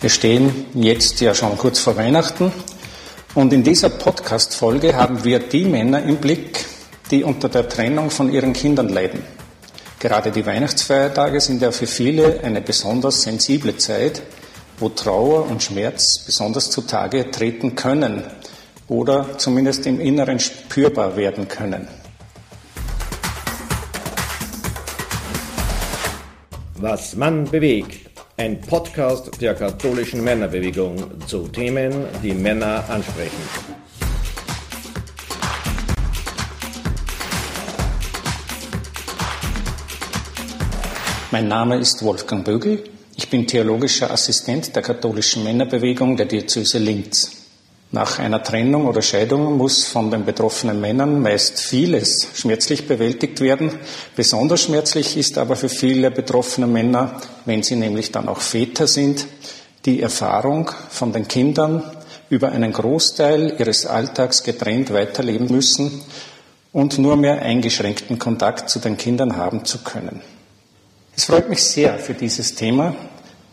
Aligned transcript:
Wir 0.00 0.08
stehen 0.08 0.64
jetzt 0.72 1.20
ja 1.20 1.34
schon 1.34 1.58
kurz 1.58 1.78
vor 1.78 1.94
Weihnachten 1.94 2.50
und 3.34 3.52
in 3.52 3.62
dieser 3.62 3.90
Podcast-Folge 3.90 4.96
haben 4.96 5.24
wir 5.24 5.40
die 5.40 5.66
Männer 5.66 6.02
im 6.02 6.16
Blick, 6.16 6.64
die 7.10 7.22
unter 7.22 7.50
der 7.50 7.68
Trennung 7.68 8.08
von 8.08 8.32
ihren 8.32 8.54
Kindern 8.54 8.88
leiden. 8.88 9.22
Gerade 9.98 10.30
die 10.30 10.46
Weihnachtsfeiertage 10.46 11.38
sind 11.42 11.60
ja 11.60 11.70
für 11.70 11.86
viele 11.86 12.40
eine 12.42 12.62
besonders 12.62 13.20
sensible 13.20 13.76
Zeit, 13.76 14.22
wo 14.78 14.88
Trauer 14.88 15.46
und 15.50 15.62
Schmerz 15.62 16.20
besonders 16.24 16.70
zutage 16.70 17.30
treten 17.30 17.74
können 17.74 18.24
oder 18.88 19.36
zumindest 19.36 19.84
im 19.84 20.00
Inneren 20.00 20.40
spürbar 20.40 21.14
werden 21.18 21.46
können. 21.46 21.86
Was 26.76 27.14
Mann 27.14 27.44
bewegt. 27.44 28.09
Ein 28.40 28.58
Podcast 28.58 29.38
der 29.42 29.54
katholischen 29.54 30.24
Männerbewegung 30.24 30.96
zu 31.26 31.46
Themen, 31.48 32.06
die 32.22 32.32
Männer 32.32 32.82
ansprechen. 32.88 33.36
Mein 41.30 41.48
Name 41.48 41.76
ist 41.76 42.02
Wolfgang 42.02 42.42
Bögel. 42.42 42.82
Ich 43.14 43.28
bin 43.28 43.46
theologischer 43.46 44.10
Assistent 44.10 44.74
der 44.74 44.84
katholischen 44.84 45.44
Männerbewegung 45.44 46.16
der 46.16 46.24
Diözese 46.24 46.78
Linz. 46.78 47.39
Nach 47.92 48.20
einer 48.20 48.42
Trennung 48.42 48.86
oder 48.86 49.02
Scheidung 49.02 49.56
muss 49.56 49.84
von 49.84 50.12
den 50.12 50.24
betroffenen 50.24 50.80
Männern 50.80 51.20
meist 51.20 51.58
vieles 51.58 52.28
schmerzlich 52.34 52.86
bewältigt 52.86 53.40
werden. 53.40 53.72
Besonders 54.14 54.62
schmerzlich 54.62 55.16
ist 55.16 55.38
aber 55.38 55.56
für 55.56 55.68
viele 55.68 56.12
betroffene 56.12 56.68
Männer, 56.68 57.20
wenn 57.46 57.64
sie 57.64 57.74
nämlich 57.74 58.12
dann 58.12 58.28
auch 58.28 58.40
Väter 58.40 58.86
sind, 58.86 59.26
die 59.86 60.02
Erfahrung 60.02 60.70
von 60.88 61.12
den 61.12 61.26
Kindern 61.26 61.82
über 62.28 62.52
einen 62.52 62.72
Großteil 62.72 63.56
ihres 63.58 63.86
Alltags 63.86 64.44
getrennt 64.44 64.92
weiterleben 64.92 65.48
müssen 65.48 66.02
und 66.72 66.98
nur 66.98 67.16
mehr 67.16 67.42
eingeschränkten 67.42 68.20
Kontakt 68.20 68.70
zu 68.70 68.78
den 68.78 68.96
Kindern 68.98 69.36
haben 69.36 69.64
zu 69.64 69.78
können. 69.78 70.20
Es 71.16 71.24
freut 71.24 71.48
mich 71.48 71.64
sehr, 71.64 71.98
für 71.98 72.14
dieses 72.14 72.54
Thema 72.54 72.94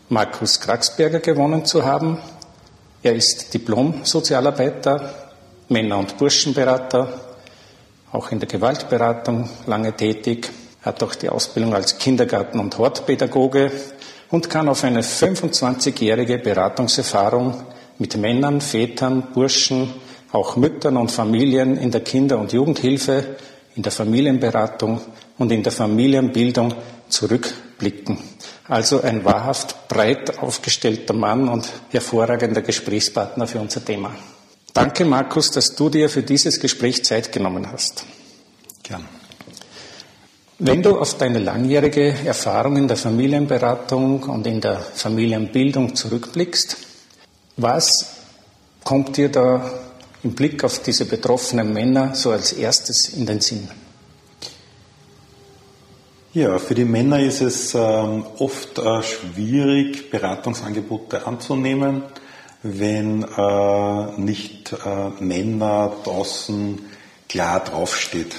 Markus 0.08 0.60
Kraxberger 0.60 1.18
gewonnen 1.18 1.64
zu 1.64 1.84
haben. 1.84 2.18
Er 3.02 3.14
ist 3.14 3.54
Diplom-Sozialarbeiter, 3.54 5.14
Männer- 5.68 5.98
und 5.98 6.18
Burschenberater, 6.18 7.08
auch 8.10 8.32
in 8.32 8.40
der 8.40 8.48
Gewaltberatung 8.48 9.48
lange 9.66 9.92
tätig, 9.92 10.50
hat 10.82 11.02
auch 11.02 11.14
die 11.14 11.28
Ausbildung 11.28 11.74
als 11.74 11.98
Kindergarten- 11.98 12.58
und 12.58 12.76
Hortpädagoge 12.76 13.70
und 14.30 14.50
kann 14.50 14.68
auf 14.68 14.82
eine 14.82 15.02
25-jährige 15.02 16.38
Beratungserfahrung 16.38 17.62
mit 17.98 18.16
Männern, 18.16 18.60
Vätern, 18.60 19.28
Burschen, 19.32 19.94
auch 20.32 20.56
Müttern 20.56 20.96
und 20.96 21.10
Familien 21.10 21.76
in 21.76 21.90
der 21.90 22.02
Kinder- 22.02 22.38
und 22.38 22.52
Jugendhilfe, 22.52 23.36
in 23.76 23.82
der 23.82 23.92
Familienberatung 23.92 25.00
und 25.38 25.52
in 25.52 25.62
der 25.62 25.72
Familienbildung 25.72 26.74
zurückblicken. 27.08 28.18
Also 28.68 29.00
ein 29.00 29.24
wahrhaft 29.24 29.88
breit 29.88 30.38
aufgestellter 30.38 31.14
Mann 31.14 31.48
und 31.48 31.68
hervorragender 31.90 32.60
Gesprächspartner 32.60 33.46
für 33.46 33.60
unser 33.60 33.82
Thema. 33.82 34.14
Danke, 34.74 35.06
Markus, 35.06 35.50
dass 35.50 35.74
du 35.74 35.88
dir 35.88 36.10
für 36.10 36.22
dieses 36.22 36.60
Gespräch 36.60 37.02
Zeit 37.04 37.32
genommen 37.32 37.72
hast. 37.72 38.04
Gern. 38.82 39.08
Wenn 40.60 40.82
du 40.82 40.98
auf 40.98 41.16
deine 41.16 41.38
langjährige 41.38 42.14
Erfahrung 42.26 42.76
in 42.76 42.88
der 42.88 42.96
Familienberatung 42.96 44.24
und 44.24 44.46
in 44.46 44.60
der 44.60 44.76
Familienbildung 44.78 45.94
zurückblickst, 45.94 46.76
was 47.56 48.16
kommt 48.84 49.16
dir 49.16 49.30
da 49.30 49.70
im 50.22 50.34
Blick 50.34 50.62
auf 50.64 50.82
diese 50.82 51.06
betroffenen 51.06 51.72
Männer 51.72 52.14
so 52.14 52.32
als 52.32 52.52
erstes 52.52 53.08
in 53.10 53.24
den 53.24 53.40
Sinn? 53.40 53.68
Ja, 56.38 56.56
für 56.60 56.76
die 56.76 56.84
Männer 56.84 57.18
ist 57.18 57.40
es 57.40 57.74
ähm, 57.74 58.24
oft 58.38 58.78
äh, 58.78 59.02
schwierig, 59.02 60.08
Beratungsangebote 60.08 61.26
anzunehmen, 61.26 62.04
wenn 62.62 63.24
äh, 63.24 64.20
nicht 64.20 64.72
äh, 64.72 65.08
Männer 65.18 65.90
draußen 66.04 66.78
klar 67.28 67.64
draufsteht. 67.64 68.36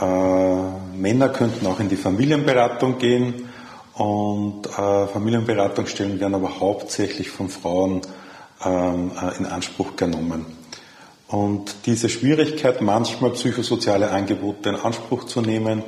Äh, 0.00 0.96
Männer 0.96 1.28
könnten 1.28 1.66
auch 1.66 1.78
in 1.78 1.90
die 1.90 1.96
Familienberatung 1.96 2.96
gehen 2.96 3.50
und 3.96 4.64
äh, 4.68 5.06
Familienberatungsstellen 5.06 6.18
werden 6.20 6.36
aber 6.36 6.58
hauptsächlich 6.58 7.28
von 7.28 7.50
Frauen 7.50 8.00
ähm, 8.64 9.12
äh, 9.20 9.36
in 9.36 9.44
Anspruch 9.44 9.94
genommen. 9.94 10.46
Und 11.28 11.74
diese 11.84 12.08
Schwierigkeit, 12.08 12.80
manchmal 12.80 13.32
psychosoziale 13.32 14.10
Angebote 14.10 14.70
in 14.70 14.76
Anspruch 14.76 15.24
zu 15.24 15.42
nehmen, 15.42 15.82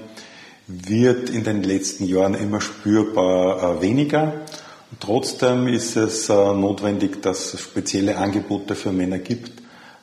wird 0.67 1.31
in 1.31 1.45
den 1.45 1.63
letzten 1.63 2.05
Jahren 2.05 2.35
immer 2.35 2.61
spürbar 2.61 3.79
äh, 3.79 3.83
weniger. 3.83 4.43
Und 4.91 5.01
trotzdem 5.01 5.69
ist 5.69 5.97
es 5.97 6.29
äh, 6.29 6.33
notwendig, 6.33 7.23
dass 7.23 7.55
es 7.55 7.61
spezielle 7.61 8.17
Angebote 8.17 8.75
für 8.75 8.93
Männer 8.93 9.19
gibt, 9.19 9.53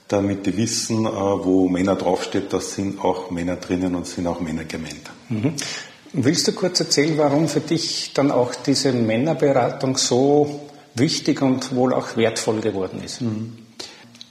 damit 0.07 0.45
die 0.45 0.57
wissen, 0.57 1.05
äh, 1.05 1.09
wo 1.09 1.69
Männer 1.69 1.95
draufsteht, 1.95 2.51
da 2.51 2.59
sind 2.59 3.03
auch 3.03 3.31
Männer 3.31 3.55
drinnen 3.57 3.95
und 3.95 4.07
sind 4.07 4.27
auch 4.27 4.39
Männer 4.39 4.65
gemeint. 4.65 5.09
Mhm. 5.29 5.53
Willst 6.11 6.47
du 6.47 6.53
kurz 6.53 6.79
erzählen, 6.79 7.17
warum 7.17 7.47
für 7.47 7.59
dich 7.59 8.13
dann 8.15 8.31
auch 8.31 8.55
diese 8.55 8.91
Männerberatung 8.91 9.95
so 9.95 10.61
wichtig 10.95 11.41
und 11.41 11.75
wohl 11.75 11.93
auch 11.93 12.17
wertvoll 12.17 12.61
geworden 12.61 13.01
ist? 13.03 13.21
Mhm. 13.21 13.57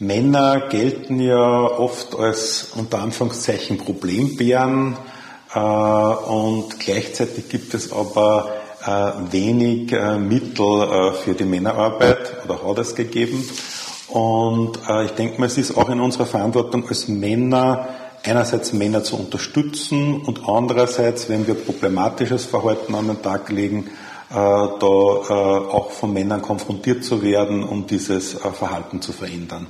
Männer 0.01 0.69
gelten 0.69 1.21
ja 1.21 1.63
oft 1.63 2.17
als 2.17 2.69
unter 2.75 3.01
Anführungszeichen 3.01 3.79
Problembären, 3.79 4.97
und 5.59 6.79
gleichzeitig 6.79 7.49
gibt 7.49 7.75
es 7.75 7.93
aber 7.93 8.53
äh, 8.85 9.33
wenig 9.33 9.93
äh, 9.93 10.19
Mittel 10.19 11.13
für 11.25 11.35
die 11.35 11.45
Männerarbeit 11.45 12.45
oder 12.45 12.63
hat 12.63 12.79
es 12.79 12.95
gegeben. 12.95 13.49
Und 14.09 14.79
ich 15.05 15.11
denke 15.11 15.39
mal, 15.39 15.47
es 15.47 15.59
ist 15.59 15.77
auch 15.77 15.91
in 15.91 16.01
unserer 16.01 16.25
Verantwortung 16.25 16.89
als 16.89 17.09
Männer, 17.09 17.89
einerseits 18.25 18.73
Männer 18.73 19.05
zu 19.05 19.17
unterstützen 19.17 20.23
und 20.23 20.49
andererseits, 20.49 21.29
wenn 21.29 21.47
wir 21.47 21.53
problematisches 21.53 22.47
Verhalten 22.47 22.95
an 22.95 23.09
den 23.09 23.21
Tag 23.21 23.51
legen, 23.51 23.91
da 24.31 24.41
auch 24.41 25.91
von 25.91 26.15
Männern 26.15 26.41
konfrontiert 26.41 27.05
zu 27.05 27.23
werden, 27.23 27.63
um 27.63 27.87
dieses 27.87 28.33
Verhalten 28.33 29.03
zu 29.03 29.13
verändern. 29.13 29.67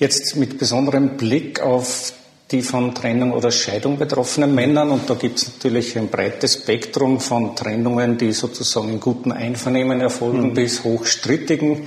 Jetzt 0.00 0.34
mit 0.34 0.58
besonderem 0.58 1.16
Blick 1.16 1.60
auf 1.60 2.12
die 2.52 2.62
von 2.62 2.94
Trennung 2.94 3.32
oder 3.32 3.50
Scheidung 3.50 3.98
betroffenen 3.98 4.54
Männern. 4.54 4.90
Und 4.90 5.08
da 5.08 5.14
gibt 5.14 5.38
es 5.38 5.48
natürlich 5.48 5.96
ein 5.98 6.08
breites 6.08 6.54
Spektrum 6.54 7.18
von 7.18 7.56
Trennungen, 7.56 8.18
die 8.18 8.32
sozusagen 8.32 8.90
in 8.90 9.00
guten 9.00 9.32
Einvernehmen 9.32 10.00
erfolgen, 10.00 10.50
mhm. 10.50 10.54
bis 10.54 10.84
hochstrittigen. 10.84 11.86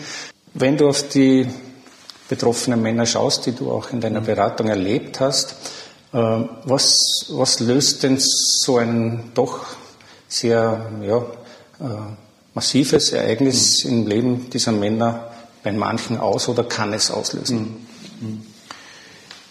Wenn 0.55 0.77
du 0.77 0.89
auf 0.89 1.07
die 1.07 1.47
betroffenen 2.27 2.81
Männer 2.81 3.05
schaust, 3.05 3.45
die 3.45 3.51
du 3.51 3.71
auch 3.71 3.91
in 3.91 4.01
deiner 4.01 4.21
mhm. 4.21 4.25
Beratung 4.25 4.67
erlebt 4.67 5.19
hast, 5.19 5.55
äh, 6.11 6.17
was, 6.17 7.27
was 7.29 7.59
löst 7.59 8.03
denn 8.03 8.17
so 8.19 8.77
ein 8.77 9.31
doch 9.35 9.65
sehr 10.27 10.89
ja, 11.05 11.17
äh, 11.79 11.97
massives 12.55 13.11
Ereignis 13.11 13.85
mhm. 13.85 13.91
im 13.91 14.07
Leben 14.07 14.49
dieser 14.49 14.71
Männer 14.71 15.31
bei 15.63 15.71
manchen 15.71 16.17
aus 16.17 16.47
oder 16.47 16.63
kann 16.63 16.93
es 16.93 17.11
auslösen? 17.11 17.84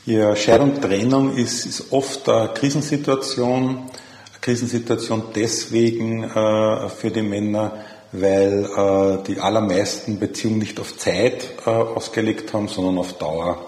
Ja, 0.07 0.37
Scheidung, 0.37 0.83
Trennung 0.83 1.35
ist, 1.35 1.65
ist 1.65 1.91
oft 1.91 2.29
eine 2.29 2.51
Krisensituation. 2.53 3.69
Eine 3.69 4.41
Krisensituation 4.43 5.23
deswegen 5.35 6.25
äh, 6.25 6.91
für 6.91 7.11
die 7.11 7.23
Männer, 7.23 7.73
weil 8.13 8.67
äh, 8.67 9.23
die 9.27 9.41
allermeisten 9.41 10.19
Beziehungen 10.19 10.59
nicht 10.59 10.79
auf 10.79 10.99
Zeit 10.99 11.49
äh, 11.65 11.71
ausgelegt 11.71 12.53
haben, 12.53 12.69
sondern 12.69 12.99
auf 12.99 13.15
Dauer. 13.15 13.67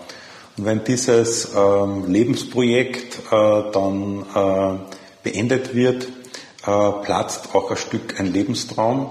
Und 0.58 0.66
wenn 0.66 0.84
dieses 0.84 1.55
ähm, 1.56 2.05
Lebensprojekt 2.06 3.19
äh, 3.32 3.70
dann 3.72 4.26
äh, 4.34 4.78
beendet 5.22 5.75
wird, 5.75 6.05
äh, 6.05 6.90
platzt 7.02 7.55
auch 7.55 7.70
ein 7.70 7.78
Stück 7.78 8.20
ein 8.20 8.26
Lebenstraum. 8.26 9.10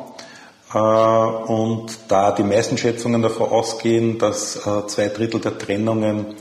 Und 0.74 1.88
da 2.10 2.34
die 2.34 2.44
meisten 2.44 2.78
Schätzungen 2.78 3.22
davon 3.22 3.48
ausgehen, 3.48 4.18
dass 4.18 4.60
zwei 4.88 5.08
Drittel 5.08 5.40
der 5.40 5.58
Trennungen 5.58 6.36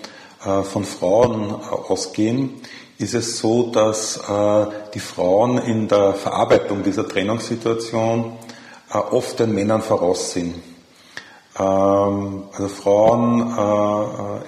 von 0.62 0.84
Frauen 0.84 1.50
äh, 1.50 1.74
ausgehen, 1.88 2.60
ist 2.98 3.14
es 3.14 3.38
so, 3.38 3.70
dass 3.70 4.16
äh, 4.16 4.66
die 4.92 5.00
Frauen 5.00 5.58
in 5.58 5.88
der 5.88 6.14
Verarbeitung 6.14 6.82
dieser 6.82 7.08
Trennungssituation 7.08 8.32
oft 8.90 9.40
den 9.40 9.54
Männern 9.54 9.82
voraus 9.82 10.32
sind. 10.32 10.54
Ähm, 11.58 12.44
also 12.52 12.68
Frauen 12.68 13.50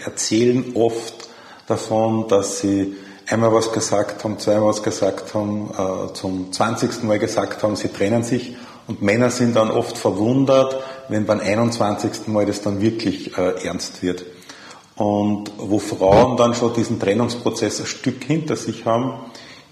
erzählen 0.04 0.72
oft 0.76 1.28
davon, 1.66 2.28
dass 2.28 2.60
sie 2.60 2.94
einmal 3.26 3.52
was 3.52 3.72
gesagt 3.72 4.22
haben, 4.22 4.38
zweimal 4.38 4.68
was 4.68 4.84
gesagt 4.84 5.34
haben, 5.34 5.70
zum 6.14 6.52
zwanzigsten 6.52 7.08
Mal 7.08 7.18
gesagt 7.18 7.64
haben, 7.64 7.74
sie 7.74 7.88
trennen 7.88 8.22
sich 8.22 8.54
Und 8.86 9.02
Männer 9.02 9.30
sind 9.30 9.56
dann 9.56 9.70
oft 9.70 9.98
verwundert, 9.98 10.76
wenn 11.08 11.26
beim 11.26 11.40
21. 11.40 12.28
Mal 12.28 12.46
das 12.46 12.62
dann 12.62 12.80
wirklich 12.80 13.36
äh, 13.36 13.66
ernst 13.66 14.02
wird. 14.02 14.24
Und 14.96 15.52
wo 15.58 15.78
Frauen 15.78 16.36
dann 16.36 16.54
schon 16.54 16.74
diesen 16.74 16.98
Trennungsprozess 16.98 17.78
ein 17.80 17.86
Stück 17.86 18.24
hinter 18.24 18.56
sich 18.56 18.84
haben, 18.86 19.12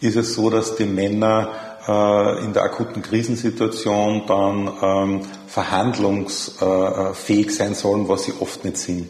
ist 0.01 0.17
es 0.17 0.35
so, 0.35 0.51
dass 0.51 0.77
die 0.77 0.85
Männer 0.85 1.49
äh, 1.89 2.45
in 2.45 2.53
der 2.53 2.65
akuten 2.65 3.01
Krisensituation 3.03 4.25
dann 4.27 4.71
ähm, 4.83 5.23
verhandlungsfähig 5.47 7.55
sein 7.55 7.75
sollen, 7.75 8.07
was 8.09 8.25
sie 8.25 8.35
oft 8.39 8.65
nicht 8.65 8.77
sind. 8.77 9.09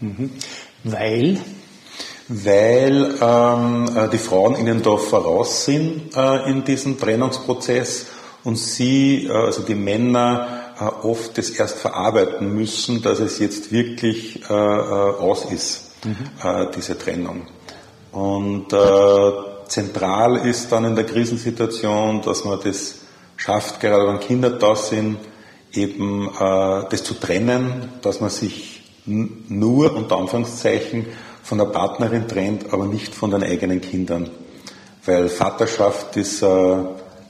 Mhm. 0.00 0.30
Weil? 0.84 1.40
Weil 2.28 3.16
ähm, 3.20 3.90
äh, 3.96 4.08
die 4.10 4.18
Frauen 4.18 4.56
ihnen 4.56 4.80
da 4.82 4.96
voraus 4.96 5.64
sind 5.64 6.14
äh, 6.14 6.48
in 6.50 6.62
diesem 6.64 6.98
Trennungsprozess 6.98 8.06
und 8.44 8.56
sie, 8.56 9.26
äh, 9.26 9.32
also 9.32 9.62
die 9.62 9.74
Männer, 9.74 10.57
oft 10.78 11.36
das 11.36 11.50
erst 11.50 11.78
verarbeiten 11.78 12.54
müssen, 12.54 13.02
dass 13.02 13.20
es 13.20 13.38
jetzt 13.38 13.72
wirklich 13.72 14.42
äh, 14.48 14.52
aus 14.52 15.44
ist, 15.46 15.90
mhm. 16.04 16.70
diese 16.76 16.98
Trennung. 16.98 17.42
Und 18.12 18.74
zentral 19.68 20.46
ist 20.46 20.72
dann 20.72 20.84
in 20.86 20.96
der 20.96 21.04
Krisensituation, 21.04 22.22
dass 22.22 22.44
man 22.44 22.58
das 22.64 22.96
schafft, 23.36 23.80
gerade 23.80 24.06
wenn 24.08 24.20
Kinder 24.20 24.50
da 24.50 24.74
sind, 24.74 25.18
eben 25.72 26.30
das 26.38 27.04
zu 27.04 27.14
trennen, 27.14 27.92
dass 28.00 28.20
man 28.20 28.30
sich 28.30 28.82
nur 29.04 29.94
unter 29.94 30.16
Anführungszeichen 30.16 31.06
von 31.42 31.58
der 31.58 31.66
Partnerin 31.66 32.26
trennt, 32.28 32.72
aber 32.72 32.86
nicht 32.86 33.14
von 33.14 33.30
den 33.30 33.42
eigenen 33.42 33.80
Kindern. 33.80 34.30
Weil 35.04 35.28
Vaterschaft 35.28 36.16
ist 36.16 36.44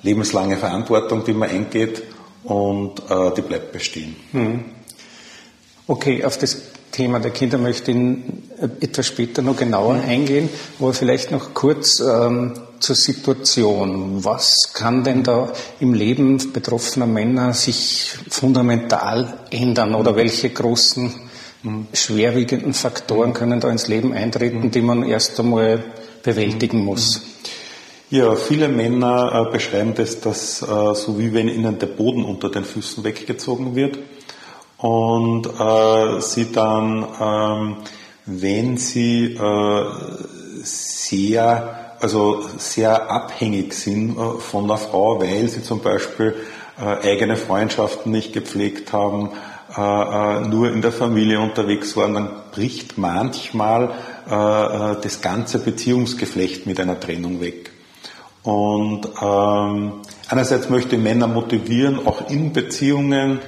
lebenslange 0.03 0.57
Verantwortung, 0.57 1.25
die 1.25 1.35
man 1.35 1.51
eingeht 1.51 2.03
und 2.49 3.03
äh, 3.11 3.35
die 3.37 3.43
bleibt 3.43 3.73
bestehen. 3.73 4.17
Hm. 4.33 4.65
Okay, 5.87 6.25
auf 6.25 6.39
das 6.39 6.57
Thema 6.91 7.21
der 7.21 7.31
Kinder 7.31 7.59
möchte 7.59 7.91
ich 7.91 7.97
äh, 7.97 8.85
etwas 8.85 9.07
später 9.07 9.43
noch 9.43 9.57
genauer 9.57 10.03
hm. 10.03 10.09
eingehen, 10.09 10.49
aber 10.81 10.95
vielleicht 10.95 11.31
noch 11.31 11.55
kurz 11.55 12.01
ähm, 12.01 12.55
zur 12.81 12.97
Situation. 12.97 14.25
Was 14.25 14.73
kann 14.73 15.05
denn 15.05 15.23
da 15.23 15.53
im 15.81 15.95
Leben 15.95 16.53
betroffener 16.53 17.07
Männer 17.07 17.53
sich 17.53 18.15
fundamental 18.29 19.39
ändern 19.51 19.95
oder 19.95 20.17
welche 20.17 20.49
großen 20.49 21.13
hm. 21.63 21.87
schwerwiegenden 21.93 22.73
Faktoren 22.73 23.35
können 23.35 23.61
da 23.61 23.71
ins 23.71 23.89
Leben 23.89 24.13
eintreten, 24.13 24.65
hm. 24.65 24.71
die 24.71 24.83
man 24.83 25.03
erst 25.03 25.39
einmal 25.39 25.85
bewältigen 26.23 26.85
muss? 26.85 27.23
Ja, 28.11 28.37
viele 28.37 28.69
Männer 28.69 29.49
äh, 29.49 29.53
beschreiben 29.53 29.93
das, 29.95 30.21
dass 30.21 30.63
äh, 30.63 30.95
so 30.95 31.19
wie 31.19 31.35
wenn 31.35 31.47
ihnen 31.47 31.79
der 31.79 31.89
Boden 31.89 32.25
unter 32.25 32.49
den 32.49 32.65
Füßen 32.65 33.05
weggezogen 33.05 33.77
wird 33.77 33.99
und 34.79 35.47
äh, 35.47 36.21
sie 36.23 36.51
dann, 36.51 37.07
ähm, 37.21 37.77
wenn 38.25 38.79
sie 38.79 39.35
äh, 39.35 39.85
sehr, 40.63 41.97
also 42.01 42.49
sehr 42.57 43.11
abhängig 43.11 43.75
sind 43.75 44.17
äh, 44.17 44.39
von 44.39 44.67
der 44.67 44.79
Frau, 44.79 45.21
weil 45.21 45.47
sie 45.49 45.63
zum 45.63 45.81
Beispiel 45.81 46.35
äh, 46.81 47.07
eigene 47.11 47.37
Freundschaften 47.37 48.11
nicht 48.11 48.33
gepflegt 48.33 48.93
haben, 48.93 49.31
nur 49.71 50.73
in 50.73 50.81
der 50.81 50.93
Familie 50.93 51.41
unterwegs 51.41 51.95
waren, 51.95 52.15
dann 52.15 52.31
bricht 52.53 52.97
manchmal 52.97 53.91
das 54.27 55.21
ganze 55.21 55.59
Beziehungsgeflecht 55.59 56.67
mit 56.67 56.81
einer 56.81 56.99
Trennung 56.99 57.43
weg. 57.43 57.71
Und 58.49 59.07
ähm, 59.21 59.93
einerseits 60.31 60.71
möchte 60.71 60.97
ich 60.97 61.03
Männer 61.03 61.27
motivieren, 61.27 62.07
auch 62.07 62.31
in 62.31 62.55
Beziehungen, 62.55 63.41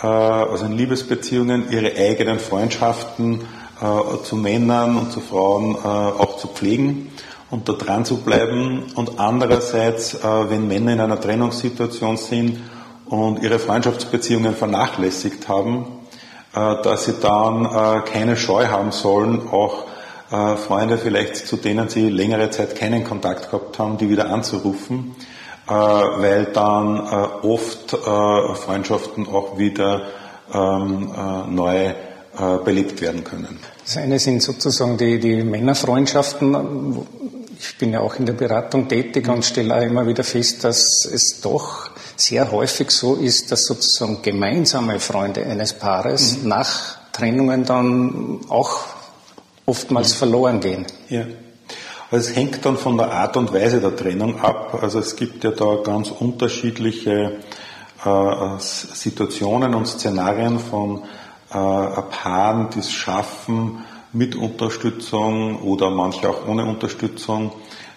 äh, 0.00 0.06
also 0.06 0.66
in 0.66 0.76
Liebesbeziehungen, 0.76 1.72
ihre 1.72 1.96
eigenen 1.96 2.38
Freundschaften 2.38 3.40
äh, 3.82 4.22
zu 4.22 4.36
Männern 4.36 4.96
und 4.96 5.10
zu 5.10 5.20
Frauen 5.20 5.74
äh, 5.74 5.78
auch 5.78 6.36
zu 6.36 6.46
pflegen 6.46 7.10
und 7.50 7.68
da 7.68 7.72
dran 7.72 8.04
zu 8.04 8.18
bleiben. 8.18 8.84
Und 8.94 9.18
andererseits, 9.18 10.14
äh, 10.14 10.50
wenn 10.50 10.68
Männer 10.68 10.92
in 10.92 11.00
einer 11.00 11.20
Trennungssituation 11.20 12.16
sind 12.16 12.60
und 13.06 13.42
ihre 13.42 13.58
Freundschaftsbeziehungen 13.58 14.54
vernachlässigt 14.54 15.48
haben, 15.48 15.86
äh, 16.54 16.80
dass 16.80 17.06
sie 17.06 17.14
dann 17.20 17.64
äh, 17.64 18.02
keine 18.02 18.36
Scheu 18.36 18.68
haben 18.68 18.92
sollen, 18.92 19.48
auch 19.50 19.86
äh, 20.34 20.56
Freunde 20.56 20.98
vielleicht, 20.98 21.36
zu 21.36 21.56
denen 21.56 21.88
sie 21.88 22.08
längere 22.08 22.50
Zeit 22.50 22.74
keinen 22.74 23.04
Kontakt 23.04 23.50
gehabt 23.50 23.78
haben, 23.78 23.98
die 23.98 24.08
wieder 24.08 24.30
anzurufen, 24.30 25.14
äh, 25.68 25.70
weil 25.70 26.46
dann 26.46 26.96
äh, 26.96 27.46
oft 27.46 27.92
äh, 27.92 28.54
Freundschaften 28.54 29.28
auch 29.28 29.58
wieder 29.58 30.02
ähm, 30.52 31.12
äh, 31.16 31.50
neu 31.50 31.86
äh, 31.86 31.94
belebt 32.64 33.00
werden 33.00 33.22
können. 33.22 33.60
Das 33.84 33.96
eine 33.96 34.18
sind 34.18 34.42
sozusagen 34.42 34.96
die, 34.96 35.20
die 35.20 35.44
Männerfreundschaften. 35.44 36.98
Ich 37.58 37.78
bin 37.78 37.92
ja 37.92 38.00
auch 38.00 38.16
in 38.16 38.26
der 38.26 38.32
Beratung 38.32 38.88
tätig 38.88 39.28
und 39.28 39.44
stelle 39.44 39.76
auch 39.76 39.82
immer 39.82 40.06
wieder 40.06 40.24
fest, 40.24 40.64
dass 40.64 41.04
es 41.04 41.40
doch 41.40 41.90
sehr 42.16 42.50
häufig 42.50 42.90
so 42.90 43.14
ist, 43.14 43.52
dass 43.52 43.64
sozusagen 43.64 44.22
gemeinsame 44.22 44.98
Freunde 45.00 45.44
eines 45.44 45.74
Paares 45.74 46.38
mhm. 46.38 46.48
nach 46.48 46.98
Trennungen 47.12 47.64
dann 47.64 48.40
auch 48.48 48.93
oftmals 49.66 50.14
mhm. 50.14 50.18
verloren 50.18 50.60
gehen. 50.60 50.86
Ja. 51.08 51.24
Also 52.10 52.30
es 52.30 52.36
hängt 52.36 52.64
dann 52.64 52.76
von 52.76 52.96
der 52.96 53.12
Art 53.12 53.36
und 53.36 53.52
Weise 53.52 53.80
der 53.80 53.96
Trennung 53.96 54.40
ab. 54.40 54.78
Also 54.80 54.98
es 54.98 55.16
gibt 55.16 55.42
ja 55.42 55.50
da 55.50 55.76
ganz 55.82 56.10
unterschiedliche 56.10 57.38
äh, 58.04 58.58
Situationen 58.58 59.74
und 59.74 59.86
Szenarien 59.86 60.58
von 60.58 61.02
äh, 61.50 61.52
Paaren, 61.52 62.70
die 62.70 62.80
es 62.80 62.92
schaffen, 62.92 63.84
mit 64.14 64.36
Unterstützung 64.36 65.60
oder 65.62 65.90
manche 65.90 66.30
auch 66.30 66.46
ohne 66.46 66.64
Unterstützung, 66.64 67.52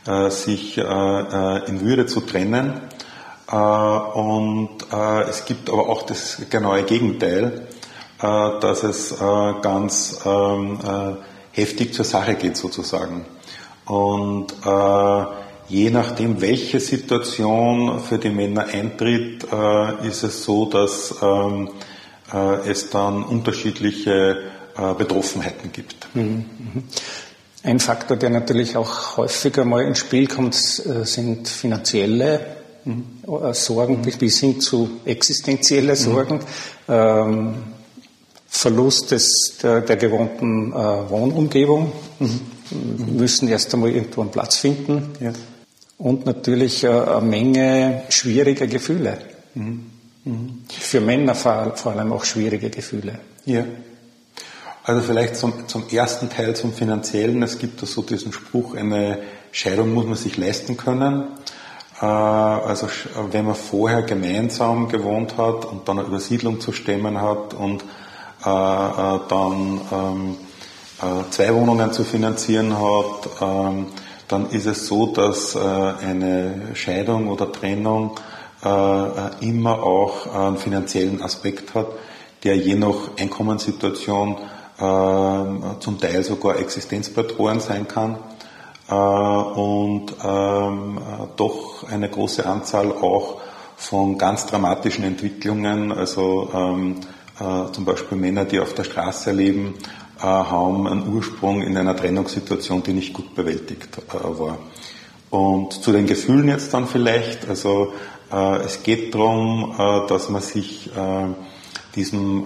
äh, 0.06 0.30
sich 0.30 0.78
äh, 0.78 0.82
äh, 0.82 1.70
in 1.70 1.82
Würde 1.82 2.08
zu 2.08 2.22
trennen. 2.22 2.82
Äh, 3.50 3.56
und 3.56 4.70
es 5.30 5.46
gibt 5.46 5.70
aber 5.70 5.90
auch 5.90 6.04
das 6.04 6.42
genaue 6.50 6.84
Gegenteil, 6.84 7.68
dass 8.20 8.84
es 8.84 9.16
ganz 9.62 10.22
ähm, 10.26 10.80
heftig 11.58 11.94
zur 11.94 12.06
Sache 12.06 12.36
geht 12.36 12.56
sozusagen. 12.56 13.26
Und 13.86 14.54
äh, 14.66 15.26
je 15.68 15.90
nachdem, 15.90 16.40
welche 16.42 16.80
Situation 16.80 18.00
für 18.00 18.18
die 18.18 18.30
Männer 18.30 18.68
eintritt, 18.68 19.46
äh, 19.52 20.08
ist 20.08 20.24
es 20.24 20.44
so, 20.44 20.66
dass 20.66 21.16
ähm, 21.22 21.70
äh, 22.34 22.70
es 22.70 22.90
dann 22.90 23.24
unterschiedliche 23.24 24.44
äh, 24.78 24.94
Betroffenheiten 24.94 25.72
gibt. 25.72 26.08
Mhm, 26.14 26.24
mhm. 26.24 26.84
Ein 27.64 27.80
Faktor, 27.80 28.18
der 28.18 28.30
natürlich 28.30 28.78
auch 28.78 29.18
häufiger 29.18 29.66
mal 29.66 29.84
ins 29.84 30.00
Spiel 30.00 30.28
kommt, 30.28 30.56
äh, 30.56 31.06
sind 31.06 31.48
finanzielle 31.48 32.40
mhm. 32.86 33.04
Äh, 33.28 33.54
Sorgen 33.54 34.02
bis 34.02 34.40
hin 34.40 34.62
zu 34.62 34.90
existenzielle 35.06 35.96
Sorgen. 35.96 36.40
Ähm, 36.88 37.56
Verlust 38.48 39.12
des, 39.12 39.58
der, 39.62 39.82
der 39.82 39.98
gewohnten 39.98 40.72
äh, 40.72 40.76
Wohnumgebung, 40.76 41.92
mhm. 42.20 43.18
müssen 43.18 43.48
erst 43.48 43.74
einmal 43.74 43.92
irgendwo 43.92 44.22
einen 44.22 44.32
Platz 44.32 44.58
finden 44.58 45.12
ja. 45.20 45.34
und 45.98 46.26
natürlich 46.26 46.84
äh, 46.84 46.88
eine 46.88 47.22
Menge 47.22 48.04
schwieriger 48.10 48.68
Gefühle. 48.68 49.18
Mhm. 49.54 49.86
Mhm. 50.24 50.64
Für 50.70 51.02
Männer 51.02 51.36
vor, 51.36 51.76
vor, 51.76 51.94
allem 51.94 52.12
auch 52.14 52.24
schwierige 52.26 52.70
Gefühle. 52.70 53.20
Ja. 53.46 53.66
Also 54.84 55.02
vielleicht 55.02 55.36
zum, 55.36 55.68
zum 55.68 55.84
ersten 55.90 56.30
Teil, 56.30 56.56
zum 56.56 56.74
Finanziellen. 56.74 57.44
Es 57.44 57.60
gibt 57.60 57.82
da 57.82 57.86
so 57.86 58.02
diesen 58.02 58.32
Spruch, 58.32 58.76
eine 58.76 59.20
Scheidung 59.52 59.94
muss 59.94 60.06
man 60.06 60.16
sich 60.16 60.38
leisten 60.38 60.78
können. 60.78 61.28
Äh, 62.02 62.06
also 62.06 62.88
wenn 63.32 63.46
man 63.46 63.56
vorher 63.56 64.04
gemeinsam 64.04 64.88
gewohnt 64.88 65.38
hat 65.38 65.66
und 65.66 65.88
dann 65.88 66.00
eine 66.00 66.08
Übersiedlung 66.08 66.60
zu 66.62 66.72
stemmen 66.72 67.22
hat 67.22 67.54
und 67.54 67.84
dann 68.44 69.82
ähm, 69.92 70.38
äh, 71.02 71.30
zwei 71.30 71.54
Wohnungen 71.54 71.92
zu 71.92 72.04
finanzieren 72.04 72.78
hat, 72.80 73.30
ähm, 73.42 73.88
dann 74.28 74.50
ist 74.50 74.66
es 74.66 74.88
so, 74.88 75.08
dass 75.08 75.56
eine 75.56 76.72
Scheidung 76.74 77.30
oder 77.30 77.50
Trennung 77.50 78.12
immer 79.40 79.82
auch 79.82 80.28
einen 80.36 80.58
finanziellen 80.58 81.22
Aspekt 81.22 81.74
hat, 81.74 81.88
der 82.44 82.58
je 82.58 82.76
nach 82.76 83.12
Einkommenssituation 83.18 84.36
zum 84.78 85.98
Teil 86.02 86.26
sogar 86.26 86.58
existenzbedrohend 86.58 87.62
sein 87.62 87.88
kann. 87.88 88.18
Und 88.90 90.14
ähm, 90.22 91.00
doch 91.38 91.86
eine 91.90 92.10
große 92.10 92.46
Anzahl 92.46 92.92
auch 92.92 93.40
von 93.78 94.18
ganz 94.18 94.46
dramatischen 94.46 95.06
Entwicklungen, 95.06 95.94
also 95.94 96.50
äh, 97.40 97.72
zum 97.72 97.86
Beispiel 97.86 98.18
Männer, 98.18 98.46
die 98.46 98.60
auf 98.60 98.74
der 98.74 98.84
Straße 98.84 99.32
leben, 99.32 99.76
äh, 100.20 100.24
haben 100.24 100.88
einen 100.88 101.08
Ursprung 101.14 101.62
in 101.62 101.78
einer 101.78 101.96
Trennungssituation, 101.96 102.82
die 102.82 102.94
nicht 102.94 103.14
gut 103.14 103.36
bewältigt 103.36 103.90
äh, 104.10 104.14
war. 104.40 104.58
Und 105.30 105.74
zu 105.74 105.92
den 105.92 106.08
Gefühlen 106.08 106.50
jetzt 106.50 106.74
dann 106.74 106.88
vielleicht, 106.88 107.50
also 107.50 107.92
es 108.30 108.84
geht 108.84 109.14
darum, 109.14 109.74
dass 110.08 110.30
man 110.30 110.42
sich 110.42 110.90
diesem 111.96 112.46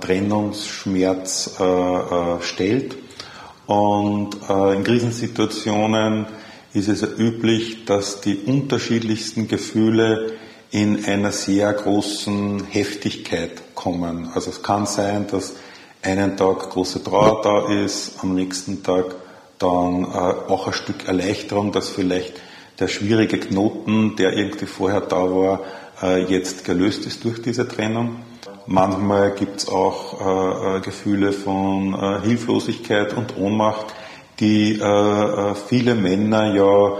Trennungsschmerz 0.00 1.58
stellt. 2.40 2.96
Und 3.66 4.36
in 4.76 4.84
Krisensituationen 4.84 6.26
ist 6.72 6.88
es 6.88 7.02
üblich, 7.02 7.84
dass 7.84 8.22
die 8.22 8.36
unterschiedlichsten 8.36 9.46
Gefühle 9.48 10.32
in 10.70 11.04
einer 11.04 11.32
sehr 11.32 11.72
großen 11.72 12.64
Heftigkeit 12.70 13.74
kommen. 13.74 14.30
Also 14.34 14.50
es 14.50 14.62
kann 14.62 14.86
sein, 14.86 15.26
dass 15.30 15.54
einen 16.02 16.36
Tag 16.36 16.70
große 16.70 17.02
Trauer 17.02 17.42
da 17.42 17.72
ist, 17.72 18.22
am 18.22 18.34
nächsten 18.34 18.82
Tag 18.82 19.16
dann 19.58 20.04
äh, 20.04 20.06
auch 20.06 20.66
ein 20.66 20.72
Stück 20.72 21.06
Erleichterung, 21.06 21.72
dass 21.72 21.90
vielleicht 21.90 22.40
der 22.78 22.88
schwierige 22.88 23.38
Knoten, 23.38 24.16
der 24.16 24.32
irgendwie 24.32 24.66
vorher 24.66 25.02
da 25.02 25.16
war, 25.16 25.60
äh, 26.02 26.24
jetzt 26.24 26.64
gelöst 26.64 27.04
ist 27.06 27.24
durch 27.24 27.42
diese 27.42 27.68
Trennung. 27.68 28.16
Manchmal 28.66 29.32
gibt 29.32 29.58
es 29.58 29.68
auch 29.68 30.20
äh, 30.20 30.76
äh, 30.76 30.80
Gefühle 30.80 31.32
von 31.32 31.94
äh, 31.94 32.20
Hilflosigkeit 32.22 33.14
und 33.16 33.36
Ohnmacht, 33.36 33.86
die 34.38 34.78
äh, 34.78 35.54
viele 35.54 35.94
Männer 35.94 36.54
ja 36.54 36.96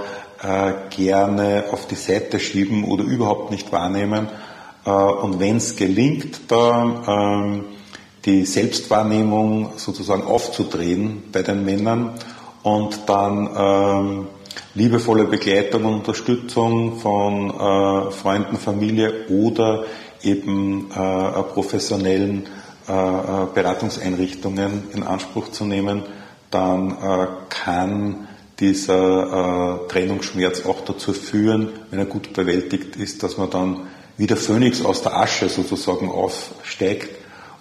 gerne 0.90 1.64
auf 1.70 1.86
die 1.86 1.96
Seite 1.96 2.40
schieben 2.40 2.84
oder 2.84 3.04
überhaupt 3.04 3.50
nicht 3.50 3.70
wahrnehmen. 3.72 4.28
Äh, 4.84 4.90
und 4.90 5.40
wenn 5.40 5.56
es 5.56 5.76
gelingt, 5.76 6.40
da 6.48 7.44
ähm, 7.44 7.64
die 8.24 8.44
Selbstwahrnehmung 8.44 9.72
sozusagen 9.76 10.24
aufzudrehen 10.24 11.22
bei 11.32 11.42
den 11.42 11.64
Männern 11.64 12.14
und 12.62 13.00
dann 13.06 13.50
ähm, 13.56 14.26
liebevolle 14.74 15.24
Begleitung 15.24 15.84
und 15.86 15.94
Unterstützung 15.94 16.98
von 16.98 17.50
äh, 17.50 18.10
Freunden, 18.10 18.56
Familie 18.56 19.26
oder 19.28 19.84
eben 20.22 20.90
äh, 20.90 21.42
professionellen 21.54 22.46
äh, 22.88 22.92
äh 22.92 23.46
Beratungseinrichtungen 23.54 24.90
in 24.92 25.02
Anspruch 25.02 25.50
zu 25.50 25.64
nehmen, 25.64 26.02
dann 26.50 26.90
äh, 26.90 27.26
kann 27.48 28.28
dieser 28.60 29.84
äh, 29.84 29.88
Trennungsschmerz 29.88 30.64
auch 30.66 30.84
dazu 30.84 31.12
führen, 31.12 31.70
wenn 31.90 31.98
er 31.98 32.04
gut 32.04 32.32
bewältigt 32.32 32.96
ist, 32.96 33.22
dass 33.22 33.38
man 33.38 33.50
dann 33.50 33.88
wie 34.16 34.26
der 34.26 34.36
Phönix 34.36 34.84
aus 34.84 35.02
der 35.02 35.16
Asche 35.16 35.48
sozusagen 35.48 36.10
aufsteigt 36.10 37.08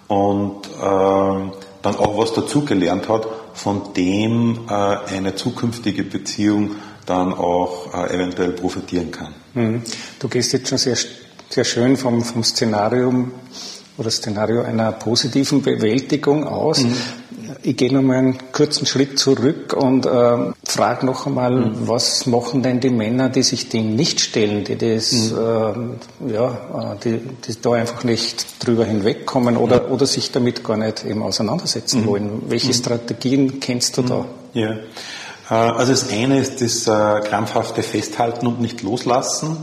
und 0.08 0.66
äh, 0.66 1.50
dann 1.82 1.96
auch 1.96 2.18
was 2.18 2.34
dazugelernt 2.34 3.08
hat, 3.08 3.26
von 3.54 3.94
dem 3.96 4.66
äh, 4.68 4.72
eine 4.72 5.34
zukünftige 5.34 6.04
Beziehung 6.04 6.72
dann 7.06 7.32
auch 7.32 7.94
äh, 7.94 8.14
eventuell 8.14 8.52
profitieren 8.52 9.10
kann. 9.10 9.34
Mhm. 9.54 9.82
Du 10.18 10.28
gehst 10.28 10.52
jetzt 10.52 10.68
schon 10.68 10.78
sehr, 10.78 10.96
sehr 11.48 11.64
schön 11.64 11.96
vom, 11.96 12.22
vom 12.22 12.44
Szenarium 12.44 13.32
oder 13.96 14.10
Szenario 14.10 14.62
einer 14.62 14.92
positiven 14.92 15.62
Bewältigung 15.62 16.46
aus. 16.46 16.82
Mhm. 16.82 16.96
Ich 17.62 17.76
gehe 17.76 17.92
noch 17.92 18.02
mal 18.02 18.16
einen 18.16 18.38
kurzen 18.52 18.86
Schritt 18.86 19.18
zurück 19.18 19.74
und 19.74 20.06
äh, 20.06 20.52
frage 20.64 21.04
noch 21.04 21.26
einmal, 21.26 21.52
mhm. 21.52 21.88
was 21.88 22.26
machen 22.26 22.62
denn 22.62 22.80
die 22.80 22.90
Männer, 22.90 23.28
die 23.28 23.42
sich 23.42 23.68
dem 23.68 23.96
nicht 23.96 24.20
stellen, 24.20 24.64
die 24.64 24.76
das, 24.76 25.12
mhm. 25.12 25.98
äh, 26.28 26.32
ja, 26.32 26.96
die, 27.04 27.18
die 27.18 27.60
da 27.60 27.72
einfach 27.72 28.04
nicht 28.04 28.64
drüber 28.64 28.84
hinwegkommen 28.84 29.56
oder, 29.56 29.86
mhm. 29.86 29.92
oder 29.92 30.06
sich 30.06 30.32
damit 30.32 30.64
gar 30.64 30.76
nicht 30.76 31.04
eben 31.04 31.22
auseinandersetzen 31.22 32.02
mhm. 32.02 32.06
wollen? 32.06 32.42
Welche 32.48 32.68
mhm. 32.68 32.74
Strategien 32.74 33.60
kennst 33.60 33.98
du 33.98 34.02
da? 34.02 34.24
Ja. 34.54 34.70
Äh, 35.50 35.54
also 35.54 35.92
das 35.92 36.10
eine 36.10 36.40
ist 36.40 36.62
das 36.62 36.86
äh, 36.86 37.20
krampfhafte 37.28 37.82
Festhalten 37.82 38.46
und 38.46 38.60
nicht 38.60 38.82
loslassen 38.82 39.56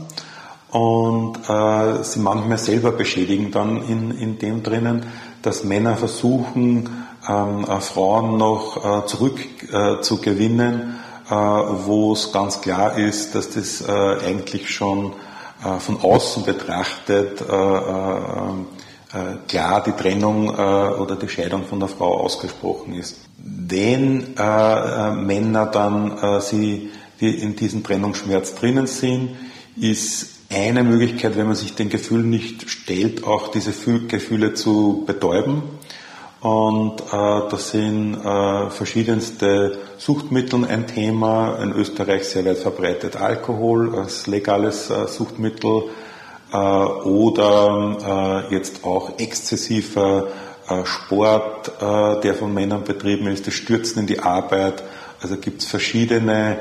und 0.71 1.37
äh, 1.47 2.03
sie 2.03 2.19
manchmal 2.19 2.57
selber 2.57 2.91
beschädigen 2.91 3.51
dann 3.51 3.81
in, 3.87 4.11
in 4.11 4.37
dem 4.37 4.63
drinnen, 4.63 5.05
dass 5.41 5.63
Männer 5.63 5.95
versuchen, 5.95 6.85
äh, 6.85 7.06
Frauen 7.27 8.37
noch 8.37 9.03
äh, 9.03 9.05
zurückzugewinnen, 9.05 10.95
äh, 11.29 11.33
wo 11.33 12.13
es 12.13 12.31
ganz 12.31 12.61
klar 12.61 12.97
ist, 12.97 13.35
dass 13.35 13.49
das 13.49 13.81
äh, 13.81 13.91
eigentlich 14.25 14.69
schon 14.69 15.11
äh, 15.63 15.79
von 15.79 15.99
außen 16.01 16.43
betrachtet 16.43 17.43
klar 19.47 19.83
die 19.83 19.93
Trennung 19.93 20.49
oder 20.49 21.15
die 21.15 21.29
Scheidung 21.29 21.63
von 21.65 21.79
der 21.79 21.87
Frau 21.87 22.17
ausgesprochen 22.19 22.93
ist. 22.93 23.21
Wenn 23.37 24.35
Männer 24.35 25.65
dann 25.71 26.41
sie 26.41 26.91
die 27.21 27.29
in 27.29 27.55
diesem 27.55 27.83
Trennungsschmerz 27.83 28.55
drinnen 28.55 28.85
sind, 28.85 29.29
ist 29.79 30.37
eine 30.49 30.83
Möglichkeit, 30.83 31.37
wenn 31.37 31.47
man 31.47 31.55
sich 31.55 31.73
den 31.73 31.89
Gefühlen 31.89 32.29
nicht 32.29 32.69
stellt, 32.69 33.23
auch 33.25 33.47
diese 33.49 33.71
Gefühle 33.71 34.53
zu 34.53 35.03
betäuben. 35.07 35.63
Und 36.41 37.01
äh, 37.01 37.05
da 37.11 37.57
sind 37.57 38.13
äh, 38.23 38.69
verschiedenste 38.69 39.79
Suchtmittel 39.97 40.65
ein 40.65 40.85
Thema. 40.85 41.57
In 41.61 41.71
Österreich 41.71 42.25
sehr 42.25 42.45
weit 42.45 42.57
verbreitet 42.57 43.15
Alkohol 43.15 43.95
als 43.95 44.27
legales 44.27 44.91
äh, 44.91 45.07
Suchtmittel 45.07 45.83
äh, 46.53 46.57
oder 46.57 48.45
äh, 48.49 48.53
jetzt 48.53 48.85
auch 48.85 49.17
exzessiver 49.17 50.27
äh, 50.69 50.85
Sport, 50.85 51.71
der 51.79 52.35
von 52.35 52.53
Männern 52.53 52.83
betrieben 52.83 53.27
ist, 53.27 53.47
das 53.47 53.53
Stürzen 53.53 54.01
in 54.01 54.07
die 54.07 54.19
Arbeit. 54.19 54.83
Also 55.21 55.37
gibt 55.37 55.61
es 55.61 55.67
verschiedene 55.67 56.57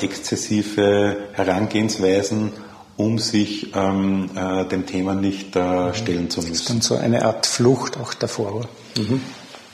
exzessive 0.00 1.16
Herangehensweisen 1.32 2.52
um 2.96 3.18
sich 3.18 3.74
ähm, 3.74 4.30
äh, 4.36 4.64
dem 4.66 4.86
Thema 4.86 5.14
nicht 5.14 5.50
stellen 5.50 6.30
zu 6.30 6.40
müssen. 6.40 6.52
Das 6.52 6.60
ist 6.60 6.70
dann 6.70 6.80
so 6.82 6.96
eine 6.96 7.24
Art 7.24 7.46
Flucht 7.46 7.98
auch 7.98 8.14
davor. 8.14 8.68
Mhm. 8.96 9.20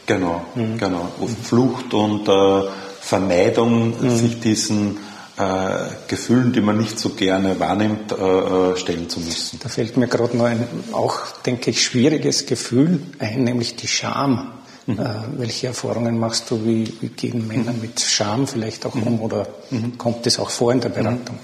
Genau, 0.06 0.42
mhm. 0.54 0.78
genau. 0.78 1.08
Flucht 1.42 1.92
und 1.92 2.28
äh, 2.28 2.62
Vermeidung, 3.00 4.00
mhm. 4.00 4.16
sich 4.16 4.40
diesen 4.40 4.98
äh, 5.36 5.90
Gefühlen, 6.08 6.52
die 6.52 6.60
man 6.60 6.78
nicht 6.78 6.98
so 6.98 7.10
gerne 7.10 7.60
wahrnimmt, 7.60 8.12
äh, 8.12 8.14
äh, 8.14 8.76
stellen 8.76 9.08
zu 9.08 9.20
müssen. 9.20 9.60
Da 9.62 9.68
fällt 9.68 9.96
mir 9.96 10.08
gerade 10.08 10.36
noch 10.36 10.46
ein 10.46 10.66
auch, 10.92 11.20
denke 11.44 11.70
ich, 11.70 11.84
schwieriges 11.84 12.46
Gefühl 12.46 13.00
ein, 13.18 13.44
nämlich 13.44 13.76
die 13.76 13.88
Scham. 13.88 14.52
Mhm. 14.86 14.98
Äh, 14.98 15.04
welche 15.36 15.68
Erfahrungen 15.68 16.18
machst 16.18 16.50
du? 16.50 16.64
Wie, 16.64 16.92
wie 17.00 17.08
gehen 17.08 17.46
Männer 17.46 17.72
mhm. 17.72 17.82
mit 17.82 18.00
Scham 18.00 18.46
vielleicht 18.46 18.86
auch 18.86 18.94
um 18.94 19.20
oder 19.20 19.46
mhm. 19.70 19.98
kommt 19.98 20.26
das 20.26 20.38
auch 20.38 20.50
vor 20.50 20.72
in 20.72 20.80
der 20.80 20.88
Beratung? 20.88 21.38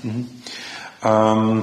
Ähm, 1.04 1.62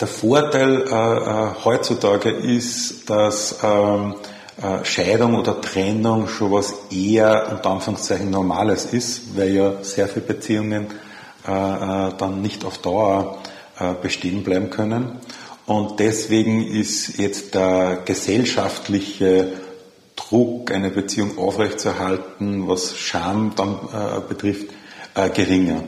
der 0.00 0.08
Vorteil 0.08 0.82
äh, 0.82 0.94
äh, 0.94 1.50
heutzutage 1.64 2.30
ist, 2.30 3.08
dass 3.08 3.58
ähm, 3.62 4.14
äh, 4.14 4.37
Scheidung 4.82 5.36
oder 5.36 5.60
Trennung 5.60 6.26
schon 6.26 6.52
was 6.52 6.74
eher 6.90 7.48
unter 7.52 7.70
Anführungszeichen 7.70 8.30
Normales 8.30 8.86
ist, 8.86 9.36
weil 9.36 9.54
ja 9.54 9.82
sehr 9.82 10.08
viele 10.08 10.26
Beziehungen 10.26 10.88
äh, 11.46 11.50
äh, 11.50 12.12
dann 12.18 12.42
nicht 12.42 12.64
auf 12.64 12.78
Dauer 12.78 13.38
äh, 13.78 13.94
bestehen 14.02 14.42
bleiben 14.42 14.70
können. 14.70 15.20
Und 15.66 16.00
deswegen 16.00 16.66
ist 16.66 17.18
jetzt 17.18 17.54
der 17.54 18.02
gesellschaftliche 18.04 19.52
Druck, 20.16 20.72
eine 20.72 20.90
Beziehung 20.90 21.38
aufrechtzuerhalten, 21.38 22.66
was 22.66 22.96
Scham 22.96 23.52
dann 23.54 23.76
äh, 23.92 24.20
betrifft, 24.28 24.66
äh, 25.14 25.30
geringer. 25.30 25.84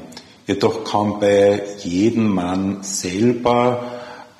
Jedoch 0.46 0.84
kann 0.84 1.18
bei 1.18 1.62
jedem 1.78 2.28
Mann 2.28 2.82
selber 2.82 3.82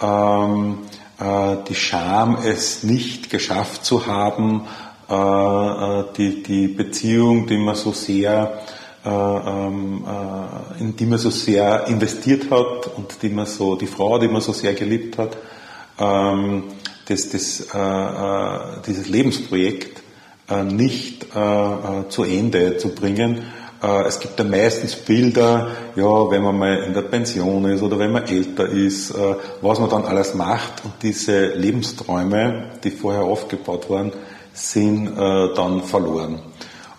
ähm, 0.00 0.78
äh, 0.82 0.99
die 1.20 1.74
Scham, 1.74 2.38
es 2.42 2.82
nicht 2.82 3.28
geschafft 3.28 3.84
zu 3.84 4.06
haben, 4.06 4.66
äh, 5.08 5.14
äh 5.14 6.04
die, 6.16 6.42
die 6.42 6.68
Beziehung, 6.68 7.46
die 7.46 7.58
man 7.58 7.74
so 7.74 7.92
sehr, 7.92 8.60
äh, 9.04 9.08
ähm, 9.08 10.04
äh, 10.06 10.80
in 10.80 10.96
die 10.96 11.04
man 11.04 11.18
so 11.18 11.30
sehr 11.30 11.86
investiert 11.88 12.50
hat 12.50 12.86
und 12.96 13.22
die 13.22 13.28
man 13.28 13.46
so, 13.46 13.76
die 13.76 13.86
Frau, 13.86 14.18
die 14.18 14.28
man 14.28 14.40
so 14.40 14.52
sehr 14.52 14.72
geliebt 14.72 15.18
hat, 15.18 15.36
ähm, 15.98 16.64
das, 17.06 17.28
das, 17.28 17.66
dieses 18.86 19.08
Lebensprojekt 19.08 20.00
nicht 20.64 21.26
zu 22.08 22.22
Ende 22.22 22.76
zu 22.76 22.94
bringen 22.94 23.38
äh, 23.38 23.59
es 23.82 24.20
gibt 24.20 24.38
ja 24.38 24.44
meistens 24.44 24.94
Bilder, 24.94 25.68
ja, 25.96 26.30
wenn 26.30 26.42
man 26.42 26.58
mal 26.58 26.82
in 26.82 26.92
der 26.92 27.02
Pension 27.02 27.64
ist 27.64 27.82
oder 27.82 27.98
wenn 27.98 28.12
man 28.12 28.26
älter 28.26 28.68
ist, 28.68 29.10
äh, 29.10 29.34
was 29.62 29.78
man 29.78 29.88
dann 29.88 30.04
alles 30.04 30.34
macht 30.34 30.84
und 30.84 30.94
diese 31.02 31.54
Lebensträume, 31.54 32.72
die 32.84 32.90
vorher 32.90 33.22
aufgebaut 33.22 33.88
waren, 33.88 34.12
sind 34.52 35.06
äh, 35.16 35.54
dann 35.54 35.82
verloren. 35.82 36.40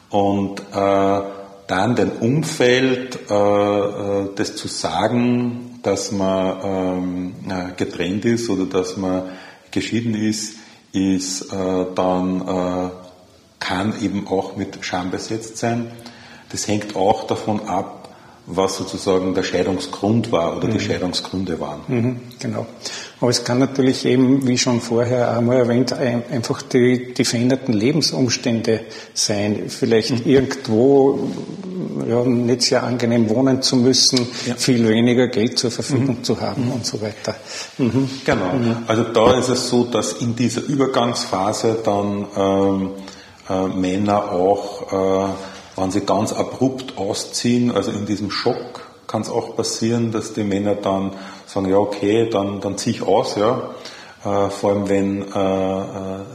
Und 0.09 0.61
dann 0.71 1.95
dem 1.95 2.11
Umfeld 2.19 3.17
das 3.29 4.55
zu 4.57 4.67
sagen, 4.67 5.79
dass 5.83 6.11
man 6.11 6.57
ähm, 6.65 7.33
getrennt 7.77 8.25
ist 8.25 8.50
oder 8.50 8.65
dass 8.65 8.97
man 8.97 9.29
geschieden 9.71 10.13
ist, 10.13 10.55
ist 10.91 11.50
dann 11.50 12.91
kann 13.61 13.93
eben 14.01 14.27
auch 14.27 14.57
mit 14.57 14.83
Scham 14.83 15.11
besetzt 15.11 15.59
sein. 15.59 15.89
Das 16.51 16.67
hängt 16.67 16.96
auch 16.96 17.27
davon 17.27 17.67
ab, 17.67 18.01
was 18.48 18.77
sozusagen 18.77 19.34
der 19.34 19.43
Scheidungsgrund 19.43 20.31
war 20.31 20.58
oder 20.58 20.67
mhm. 20.67 20.74
die 20.74 20.79
Scheidungsgründe 20.79 21.60
waren. 21.60 21.81
Mhm, 21.88 22.20
genau. 22.39 22.65
Aber 23.20 23.29
es 23.29 23.43
kann 23.43 23.60
natürlich 23.60 24.05
eben, 24.05 24.48
wie 24.48 24.58
schon 24.58 24.81
vorher 24.81 25.38
einmal 25.38 25.58
erwähnt, 25.58 25.93
einfach 25.93 26.62
die, 26.63 27.13
die 27.13 27.24
veränderten 27.24 27.74
Lebensumstände 27.74 28.81
sein. 29.13 29.65
Vielleicht 29.70 30.25
mhm. 30.25 30.31
irgendwo 30.31 31.29
ja, 32.08 32.24
nicht 32.24 32.63
sehr 32.63 32.84
angenehm 32.84 33.29
wohnen 33.29 33.62
zu 33.62 33.75
müssen, 33.75 34.27
ja. 34.48 34.55
viel 34.55 34.88
weniger 34.88 35.27
Geld 35.27 35.60
zur 35.60 35.70
Verfügung 35.70 36.17
mhm. 36.17 36.24
zu 36.24 36.41
haben 36.41 36.72
und 36.72 36.86
so 36.86 37.00
weiter. 37.00 37.36
Mhm. 37.77 38.10
Genau. 38.25 38.53
Mhm. 38.53 38.77
Also 38.88 39.03
da 39.03 39.38
ist 39.38 39.50
es 39.50 39.70
so, 39.70 39.86
dass 39.86 40.13
in 40.13 40.36
dieser 40.36 40.62
Übergangsphase 40.62 41.77
dann 41.84 42.25
ähm, 42.36 42.89
äh, 43.50 43.67
Männer 43.67 44.31
auch 44.31 45.29
äh, 45.29 45.29
wenn 45.75 45.91
sie 45.91 46.01
ganz 46.01 46.33
abrupt 46.33 46.97
ausziehen, 46.97 47.71
also 47.71 47.91
in 47.91 48.05
diesem 48.05 48.31
Schock, 48.31 48.91
kann 49.07 49.21
es 49.21 49.29
auch 49.29 49.55
passieren, 49.57 50.11
dass 50.11 50.33
die 50.33 50.43
Männer 50.43 50.75
dann 50.75 51.11
sagen, 51.45 51.69
ja 51.69 51.77
okay, 51.77 52.29
dann, 52.29 52.61
dann 52.61 52.77
ziehe 52.77 52.95
ich 52.95 53.01
aus, 53.03 53.35
ja. 53.35 53.71
Äh, 54.23 54.49
vor 54.49 54.71
allem 54.71 54.89
wenn 54.89 55.21
äh, 55.21 55.25
äh 55.25 56.25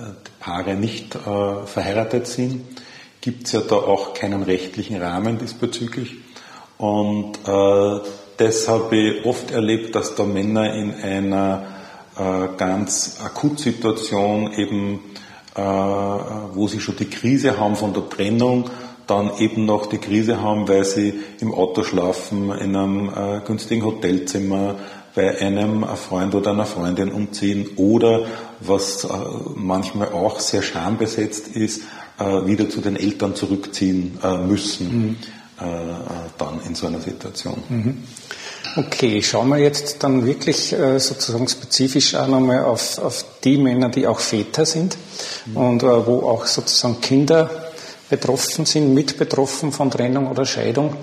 Paare 0.41 0.75
nicht 0.75 1.17
äh, 1.17 1.67
verheiratet 1.67 2.29
sind, 2.29 2.63
gibt 3.21 3.47
es 3.47 3.53
ja 3.53 3.61
da 3.63 3.75
auch 3.75 4.15
keinen 4.15 4.45
rechtlichen 4.45 5.03
Rahmen 5.03 5.39
diesbezüglich. 5.39 6.15
Und 6.79 7.39
äh, 7.49 8.01
das 8.37 8.69
habe 8.69 8.97
ich 8.97 9.27
oft 9.27 9.51
erlebt, 9.51 9.97
dass 9.97 10.15
da 10.15 10.23
Männer 10.23 10.73
in 10.75 10.95
einer 10.95 11.65
äh, 12.17 12.57
ganz 12.57 13.19
Akutsituation 13.25 14.53
eben, 14.53 15.01
äh, 15.57 15.61
wo 15.61 16.69
sie 16.69 16.81
schon 16.81 16.97
die 16.97 17.11
Krise 17.11 17.59
haben 17.59 17.75
von 17.75 17.93
der 17.93 18.09
Trennung, 18.09 18.71
dann 19.07 19.31
eben 19.39 19.65
noch 19.65 19.87
die 19.87 19.99
Krise 19.99 20.41
haben, 20.41 20.69
weil 20.69 20.85
sie 20.85 21.15
im 21.41 21.55
Auto 21.55 21.85
schlafen, 21.85 22.51
in 22.51 22.75
einem 22.75 23.09
äh, 23.09 23.41
günstigen 23.47 23.85
Hotelzimmer, 23.85 24.77
bei 25.15 25.41
einem 25.41 25.85
Freund 25.97 26.35
oder 26.35 26.51
einer 26.51 26.67
Freundin 26.67 27.11
umziehen 27.11 27.71
oder 27.77 28.27
was 28.61 29.05
äh, 29.05 29.09
manchmal 29.55 30.11
auch 30.11 30.39
sehr 30.41 30.63
schambesetzt 30.63 31.49
ist, 31.49 31.83
äh, 32.19 32.47
wieder 32.47 32.69
zu 32.69 32.83
den 32.83 32.97
Eltern 32.97 33.35
zurückziehen 33.35 34.19
äh, 34.23 34.37
müssen, 34.37 34.87
mhm. 34.87 35.17
Äh, 35.59 35.65
äh, 35.65 35.95
dann 36.37 36.61
in 36.67 36.75
so 36.75 36.87
einer 36.87 37.01
Situation. 37.01 37.63
Mhm. 37.71 38.05
Okay, 38.77 39.23
schauen 39.23 39.49
wir 39.49 39.57
jetzt 39.57 40.03
dann 40.05 40.27
wirklich 40.27 40.75
äh, 40.75 41.01
sozusagen 41.01 41.49
spezifisch 41.49 42.15
auch 42.15 42.29
nochmal 42.29 42.65
auf, 42.65 42.99
auf 42.99 43.25
die 43.43 43.57
Männer, 43.57 43.89
die 43.89 44.07
auch 44.07 44.21
Väter 44.21 44.67
sind 44.67 44.99
mhm. 45.47 45.57
und 45.57 45.83
wo 45.83 46.29
auch 46.29 46.45
sozusagen 46.45 47.01
Kinder 47.01 47.66
betroffen 48.09 48.67
sind, 48.67 48.95
mit 48.95 49.19
betroffen 49.19 49.73
von 49.73 49.91
Trennung 49.91 50.29
oder 50.29 50.47
Scheidung. 50.47 50.97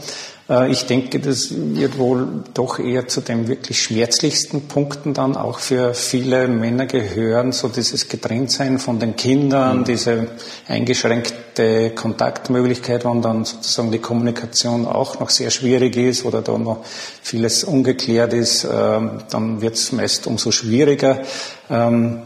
Äh, 0.50 0.72
ich 0.72 0.86
denke, 0.86 1.20
das 1.20 1.50
wird 1.52 1.98
wohl 1.98 2.28
doch 2.54 2.80
eher 2.80 3.08
zu 3.08 3.22
den 3.22 3.48
wirklich 3.48 3.82
schmerzlichsten 3.82 4.68
Punkten 4.68 5.14
dann 5.14 5.36
auch 5.36 5.60
für 5.60 5.94
viele 5.94 6.48
Männer 6.48 6.86
gehören, 6.86 7.52
so 7.52 7.68
dieses 7.68 8.10
Getrenntsein 8.10 8.80
von 8.80 9.00
den 9.00 9.16
Kindern, 9.16 9.80
mhm. 9.80 9.84
diese 9.86 10.28
eingeschränkte 10.68 11.92
Kontaktmöglichkeit, 11.92 13.06
wann 13.06 13.22
dann 13.22 13.46
sozusagen 13.46 13.92
die 13.92 14.00
Kommunikation 14.00 14.88
auch 14.88 15.20
noch 15.20 15.30
sehr 15.30 15.52
schwierig 15.52 15.96
ist 15.98 16.26
oder 16.26 16.42
da 16.42 16.58
noch 16.58 16.84
vieles 17.22 17.64
ungeklärt 17.64 18.34
ist, 18.34 18.66
ähm, 18.66 19.20
dann 19.30 19.62
wird 19.62 19.76
es 19.76 19.92
meist 19.92 20.28
umso 20.28 20.52
schwieriger. 20.52 21.22
Ähm, 21.70 22.22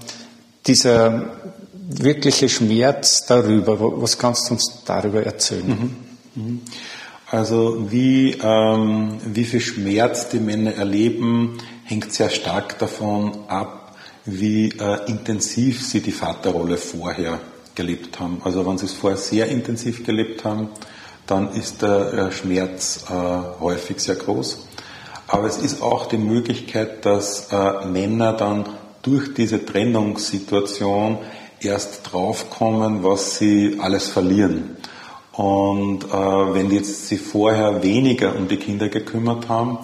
dieser 0.66 1.30
wirkliche 1.88 2.50
Schmerz 2.50 3.26
darüber? 3.26 3.80
Was 4.02 4.18
kannst 4.18 4.50
du 4.50 4.54
uns 4.54 4.84
darüber 4.86 5.24
erzählen? 5.24 5.96
Mhm. 6.36 6.44
Mhm. 6.44 6.62
Also 7.30 7.92
wie, 7.92 8.38
ähm, 8.42 9.18
wie 9.26 9.44
viel 9.44 9.60
Schmerz 9.60 10.30
die 10.30 10.40
Männer 10.40 10.76
erleben, 10.76 11.58
hängt 11.84 12.14
sehr 12.14 12.30
stark 12.30 12.80
davon 12.80 13.48
ab, 13.48 13.96
wie 14.26 14.70
äh, 14.70 15.10
intensiv 15.10 15.86
sie 15.86 16.02
die 16.02 16.12
Vaterrolle 16.12 16.78
vorher 16.78 17.40
gelebt 17.76 18.20
haben. 18.20 18.42
Also 18.44 18.66
wenn 18.66 18.78
sie 18.78 18.86
es 18.86 18.94
vorher 18.94 19.18
sehr 19.18 19.48
intensiv 19.48 20.06
gelebt 20.06 20.44
haben, 20.46 20.70
dann 21.26 21.52
ist 21.54 21.82
der 21.82 22.14
äh, 22.14 22.32
Schmerz 22.32 23.06
äh, 23.10 23.14
häufig 23.62 24.00
sehr 24.00 24.16
groß. 24.16 24.68
Aber 25.28 25.48
es 25.48 25.58
ist 25.58 25.82
auch 25.82 26.06
die 26.06 26.18
Möglichkeit, 26.18 27.06
dass 27.06 27.52
äh, 27.52 27.86
Männer 27.86 28.34
dann 28.34 28.66
durch 29.02 29.34
diese 29.34 29.66
Trennungssituation 29.66 31.20
erst 31.62 32.12
draufkommen, 32.12 33.04
was 33.04 33.38
sie 33.38 33.78
alles 33.80 34.10
verlieren. 34.10 34.78
Und 35.34 36.06
äh, 36.06 36.54
wenn 36.54 36.72
jetzt 36.72 37.08
sie 37.08 37.18
vorher 37.18 37.84
weniger 37.84 38.36
um 38.36 38.48
die 38.48 38.58
Kinder 38.58 38.90
gekümmert 38.90 39.50
haben, 39.50 39.80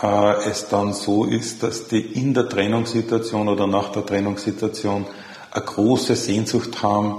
äh, 0.00 0.50
es 0.50 0.68
dann 0.68 0.92
so 0.92 1.24
ist, 1.24 1.62
dass 1.62 1.88
die 1.88 2.00
in 2.00 2.34
der 2.34 2.48
Trennungssituation 2.48 3.48
oder 3.48 3.66
nach 3.66 3.90
der 3.90 4.06
Trennungssituation 4.06 5.06
eine 5.50 5.64
große 5.64 6.14
Sehnsucht 6.14 6.82
haben, 6.82 7.16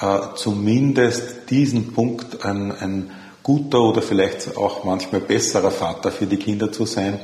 äh, 0.00 0.18
zumindest 0.34 1.50
diesen 1.50 1.92
Punkt 1.92 2.44
ein, 2.44 2.72
ein 2.72 3.10
guter 3.42 3.80
oder 3.80 4.02
vielleicht 4.02 4.56
auch 4.56 4.84
manchmal 4.84 5.20
besserer 5.20 5.70
Vater 5.70 6.10
für 6.10 6.26
die 6.26 6.38
Kinder 6.38 6.72
zu 6.72 6.86
sein, 6.86 7.18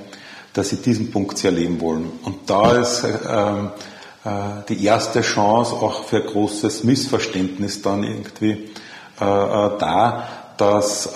dass 0.53 0.71
sie 0.71 0.77
diesen 0.77 1.11
Punkt 1.11 1.39
sehr 1.39 1.51
erleben 1.51 1.81
wollen. 1.81 2.11
Und 2.25 2.49
da 2.49 2.73
ist 2.73 3.05
äh, 3.05 3.09
die 4.69 4.85
erste 4.85 5.23
Chance 5.23 5.75
auch 5.75 6.05
für 6.05 6.21
großes 6.21 6.85
Missverständnis 6.85 7.81
dann 7.81 8.05
irgendwie 8.05 8.71
äh, 9.21 9.25
äh, 9.25 9.71
da, 9.79 10.29
dass 10.57 11.07
äh, 11.07 11.11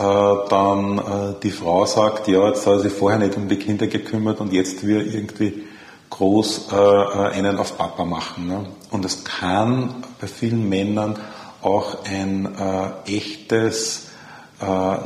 dann 0.51 0.99
äh, 0.99 1.41
die 1.43 1.51
Frau 1.51 1.87
sagt, 1.87 2.29
ja, 2.29 2.49
jetzt 2.49 2.67
hat 2.67 2.83
sie 2.83 2.91
vorher 2.91 3.19
nicht 3.19 3.37
um 3.37 3.49
die 3.49 3.57
Kinder 3.57 3.87
gekümmert 3.87 4.43
und 4.43 4.53
jetzt 4.53 4.87
wir 4.87 5.07
irgendwie 5.07 5.65
groß 6.11 6.69
äh, 6.71 6.77
einen 7.35 7.57
auf 7.57 7.79
Papa 7.79 8.05
machen. 8.05 8.47
Ne? 8.47 8.67
Und 8.91 9.07
es 9.07 9.25
kann 9.25 10.05
bei 10.21 10.27
vielen 10.27 10.69
Männern 10.69 11.19
auch 11.63 12.05
ein 12.05 12.47
echtes, 13.07 14.09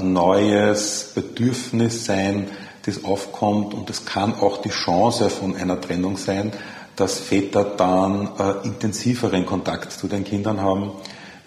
neues 0.03 1.13
Bedürfnis 1.15 2.05
sein, 2.05 2.49
das 2.85 3.05
aufkommt 3.05 3.75
und 3.75 3.89
es 3.91 4.05
kann 4.05 4.35
auch 4.41 4.61
die 4.61 4.71
Chance 4.71 5.31
von 5.31 5.55
einer 5.55 5.81
Trennung 5.81 6.17
sein, 6.17 6.53
dass 6.99 7.19
Väter 7.19 7.65
dann 7.65 8.31
äh, 8.39 8.67
intensiveren 8.67 9.47
Kontakt 9.47 9.93
zu 9.93 10.09
den 10.09 10.25
Kindern 10.25 10.61
haben, 10.61 10.93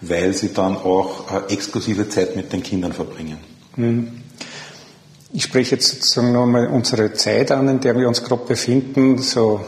weil 0.00 0.32
sie 0.32 0.52
dann 0.52 0.76
auch 0.76 1.30
äh, 1.30 1.52
exklusive 1.52 2.08
Zeit 2.08 2.36
mit 2.36 2.52
den 2.52 2.62
Kindern 2.62 2.92
verbringen. 2.92 3.38
Mhm. 3.76 4.22
Ich 5.34 5.44
spreche 5.44 5.76
jetzt 5.76 5.88
sozusagen 5.88 6.32
nochmal 6.32 6.66
unsere 6.68 7.12
Zeit 7.14 7.52
an, 7.52 7.68
in 7.68 7.80
der 7.80 7.96
wir 7.96 8.08
uns 8.08 8.22
gerade 8.22 8.44
befinden, 8.44 9.18
so 9.18 9.60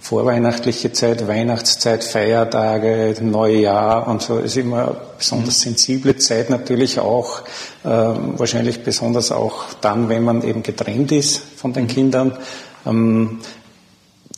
vorweihnachtliche 0.00 0.92
Zeit, 0.92 1.26
Weihnachtszeit, 1.26 2.04
Feiertage, 2.04 3.16
Neujahr 3.20 4.06
und 4.06 4.22
so 4.22 4.38
ist 4.38 4.56
immer 4.56 4.82
eine 4.82 4.96
besonders 5.18 5.60
sensible 5.60 6.16
Zeit 6.16 6.50
natürlich 6.50 7.00
auch, 7.00 7.40
äh, 7.82 7.88
wahrscheinlich 7.88 8.84
besonders 8.84 9.32
auch 9.32 9.64
dann, 9.80 10.08
wenn 10.08 10.22
man 10.22 10.42
eben 10.42 10.62
getrennt 10.62 11.10
ist 11.10 11.42
von 11.56 11.72
den 11.72 11.84
mhm. 11.84 11.88
Kindern. 11.88 12.38
Ähm, 12.84 13.40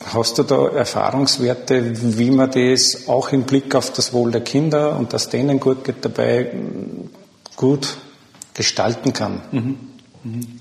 Hast 0.05 0.37
du 0.37 0.43
da 0.43 0.69
Erfahrungswerte, 0.69 2.17
wie 2.17 2.31
man 2.31 2.51
das 2.51 3.07
auch 3.07 3.33
im 3.33 3.43
Blick 3.43 3.75
auf 3.75 3.91
das 3.91 4.13
Wohl 4.13 4.31
der 4.31 4.41
Kinder 4.41 4.97
und 4.97 5.11
dass 5.11 5.29
denen 5.29 5.59
gut 5.59 5.83
geht 5.83 6.05
dabei 6.05 6.53
gut 7.57 7.97
gestalten 8.53 9.11
kann? 9.11 9.41
Mhm. 9.51 9.79
Mhm. 10.23 10.59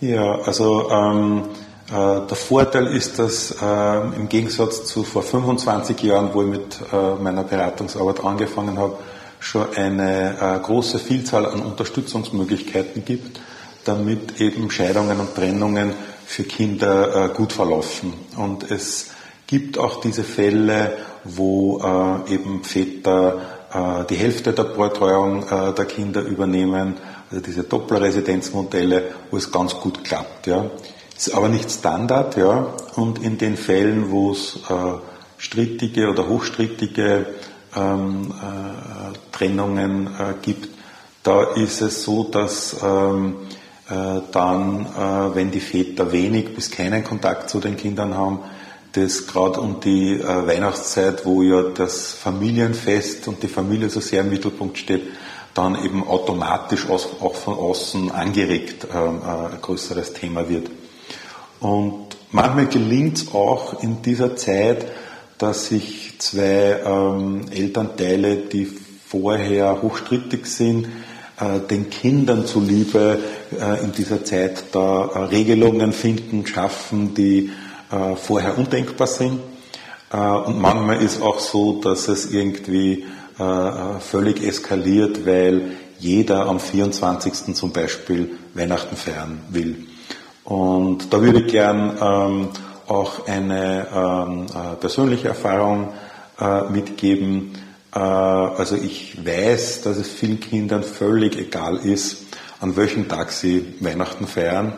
Ja, 0.00 0.40
also 0.42 0.88
ähm, 0.90 1.42
äh, 1.88 2.26
der 2.26 2.36
Vorteil 2.36 2.86
ist, 2.86 3.18
dass 3.18 3.50
äh, 3.60 4.16
im 4.16 4.28
Gegensatz 4.28 4.84
zu 4.84 5.02
vor 5.02 5.22
25 5.22 6.00
Jahren, 6.02 6.30
wo 6.32 6.42
ich 6.42 6.48
mit 6.48 6.78
äh, 6.92 7.14
meiner 7.20 7.42
Beratungsarbeit 7.42 8.22
angefangen 8.22 8.78
habe, 8.78 8.96
schon 9.40 9.74
eine 9.74 10.36
äh, 10.40 10.58
große 10.60 10.98
Vielzahl 10.98 11.46
an 11.46 11.60
Unterstützungsmöglichkeiten 11.60 13.04
gibt, 13.04 13.40
damit 13.84 14.40
eben 14.40 14.70
Scheidungen 14.70 15.18
und 15.18 15.34
Trennungen 15.34 15.94
für 16.26 16.42
Kinder 16.42 17.30
äh, 17.30 17.34
gut 17.34 17.52
verlaufen. 17.52 18.12
Und 18.36 18.70
es 18.70 19.12
gibt 19.46 19.78
auch 19.78 20.00
diese 20.00 20.24
Fälle, 20.24 20.98
wo 21.24 21.78
äh, 21.78 22.34
eben 22.34 22.64
Väter 22.64 23.40
äh, 23.72 24.04
die 24.10 24.16
Hälfte 24.16 24.52
der 24.52 24.64
Betreuung 24.64 25.46
der 25.48 25.84
Kinder 25.86 26.22
übernehmen, 26.22 26.94
also 27.30 27.42
diese 27.42 27.62
Doppelresidenzmodelle, 27.62 29.04
wo 29.30 29.36
es 29.36 29.50
ganz 29.50 29.74
gut 29.74 30.04
klappt. 30.04 30.48
Ja. 30.48 30.70
Ist 31.16 31.32
aber 31.34 31.48
nicht 31.48 31.70
Standard, 31.70 32.36
ja. 32.36 32.74
Und 32.96 33.22
in 33.22 33.38
den 33.38 33.56
Fällen, 33.56 34.10
wo 34.10 34.32
es 34.32 34.56
äh, 34.68 34.74
strittige 35.38 36.10
oder 36.10 36.28
hochstrittige 36.28 37.26
ähm, 37.74 38.32
äh, 38.32 39.36
Trennungen 39.36 40.08
äh, 40.08 40.34
gibt, 40.42 40.68
da 41.22 41.42
ist 41.54 41.80
es 41.80 42.04
so, 42.04 42.24
dass 42.24 42.76
ähm, 42.82 43.36
äh, 43.50 43.55
dann, 43.88 44.86
äh, 44.86 45.34
wenn 45.34 45.50
die 45.50 45.60
Väter 45.60 46.10
wenig 46.10 46.54
bis 46.54 46.70
keinen 46.70 47.04
Kontakt 47.04 47.50
zu 47.50 47.60
den 47.60 47.76
Kindern 47.76 48.16
haben, 48.16 48.40
das 48.92 49.26
gerade 49.26 49.60
um 49.60 49.80
die 49.80 50.14
äh, 50.14 50.46
Weihnachtszeit, 50.46 51.24
wo 51.24 51.42
ja 51.42 51.62
das 51.62 52.12
Familienfest 52.12 53.28
und 53.28 53.42
die 53.42 53.48
Familie 53.48 53.90
so 53.90 54.00
sehr 54.00 54.22
im 54.22 54.30
Mittelpunkt 54.30 54.78
steht, 54.78 55.02
dann 55.54 55.82
eben 55.84 56.06
automatisch 56.06 56.88
auch 56.88 57.34
von 57.34 57.54
außen 57.54 58.10
angeregt 58.10 58.86
ähm, 58.92 59.22
ein 59.22 59.60
größeres 59.60 60.12
Thema 60.12 60.48
wird. 60.48 60.70
Und 61.60 62.16
manchmal 62.30 62.66
gelingt 62.66 63.18
es 63.18 63.34
auch 63.34 63.82
in 63.82 64.02
dieser 64.02 64.36
Zeit, 64.36 64.86
dass 65.38 65.68
sich 65.68 66.18
zwei 66.18 66.80
ähm, 66.84 67.46
Elternteile, 67.50 68.36
die 68.36 68.66
vorher 69.06 69.80
hochstrittig 69.82 70.46
sind, 70.46 70.86
äh, 70.86 70.88
den 71.70 71.90
Kindern 71.90 72.46
zuliebe 72.46 73.18
äh, 73.60 73.84
in 73.84 73.92
dieser 73.92 74.24
Zeit 74.24 74.64
da 74.72 75.04
äh, 75.04 75.18
Regelungen 75.24 75.92
finden, 75.92 76.46
schaffen, 76.46 77.14
die 77.14 77.50
äh, 77.90 78.16
vorher 78.16 78.56
undenkbar 78.56 79.06
sind. 79.06 79.40
Äh, 80.12 80.16
und 80.16 80.60
manchmal 80.60 81.02
ist 81.02 81.20
auch 81.20 81.38
so, 81.38 81.80
dass 81.80 82.08
es 82.08 82.30
irgendwie 82.32 83.04
äh, 83.38 84.00
völlig 84.00 84.42
eskaliert, 84.42 85.26
weil 85.26 85.72
jeder 85.98 86.46
am 86.46 86.60
24. 86.60 87.54
zum 87.54 87.72
Beispiel 87.72 88.30
Weihnachten 88.54 88.96
feiern 88.96 89.40
will. 89.50 89.86
Und 90.44 91.12
da 91.12 91.20
würde 91.20 91.40
ich 91.40 91.52
gern 91.52 91.98
ähm, 92.00 92.48
auch 92.86 93.26
eine 93.26 93.86
ähm, 93.94 94.46
äh, 94.46 94.76
persönliche 94.76 95.28
Erfahrung 95.28 95.92
äh, 96.40 96.62
mitgeben. 96.70 97.52
Äh, 97.96 97.98
also 97.98 98.76
ich 98.76 99.24
weiß, 99.24 99.80
dass 99.82 99.96
es 99.96 100.08
vielen 100.08 100.38
Kindern 100.38 100.82
völlig 100.82 101.36
egal 101.36 101.78
ist, 101.78 102.26
an 102.60 102.76
welchem 102.76 103.08
Tag 103.08 103.32
sie 103.32 103.74
Weihnachten 103.80 104.26
feiern 104.26 104.74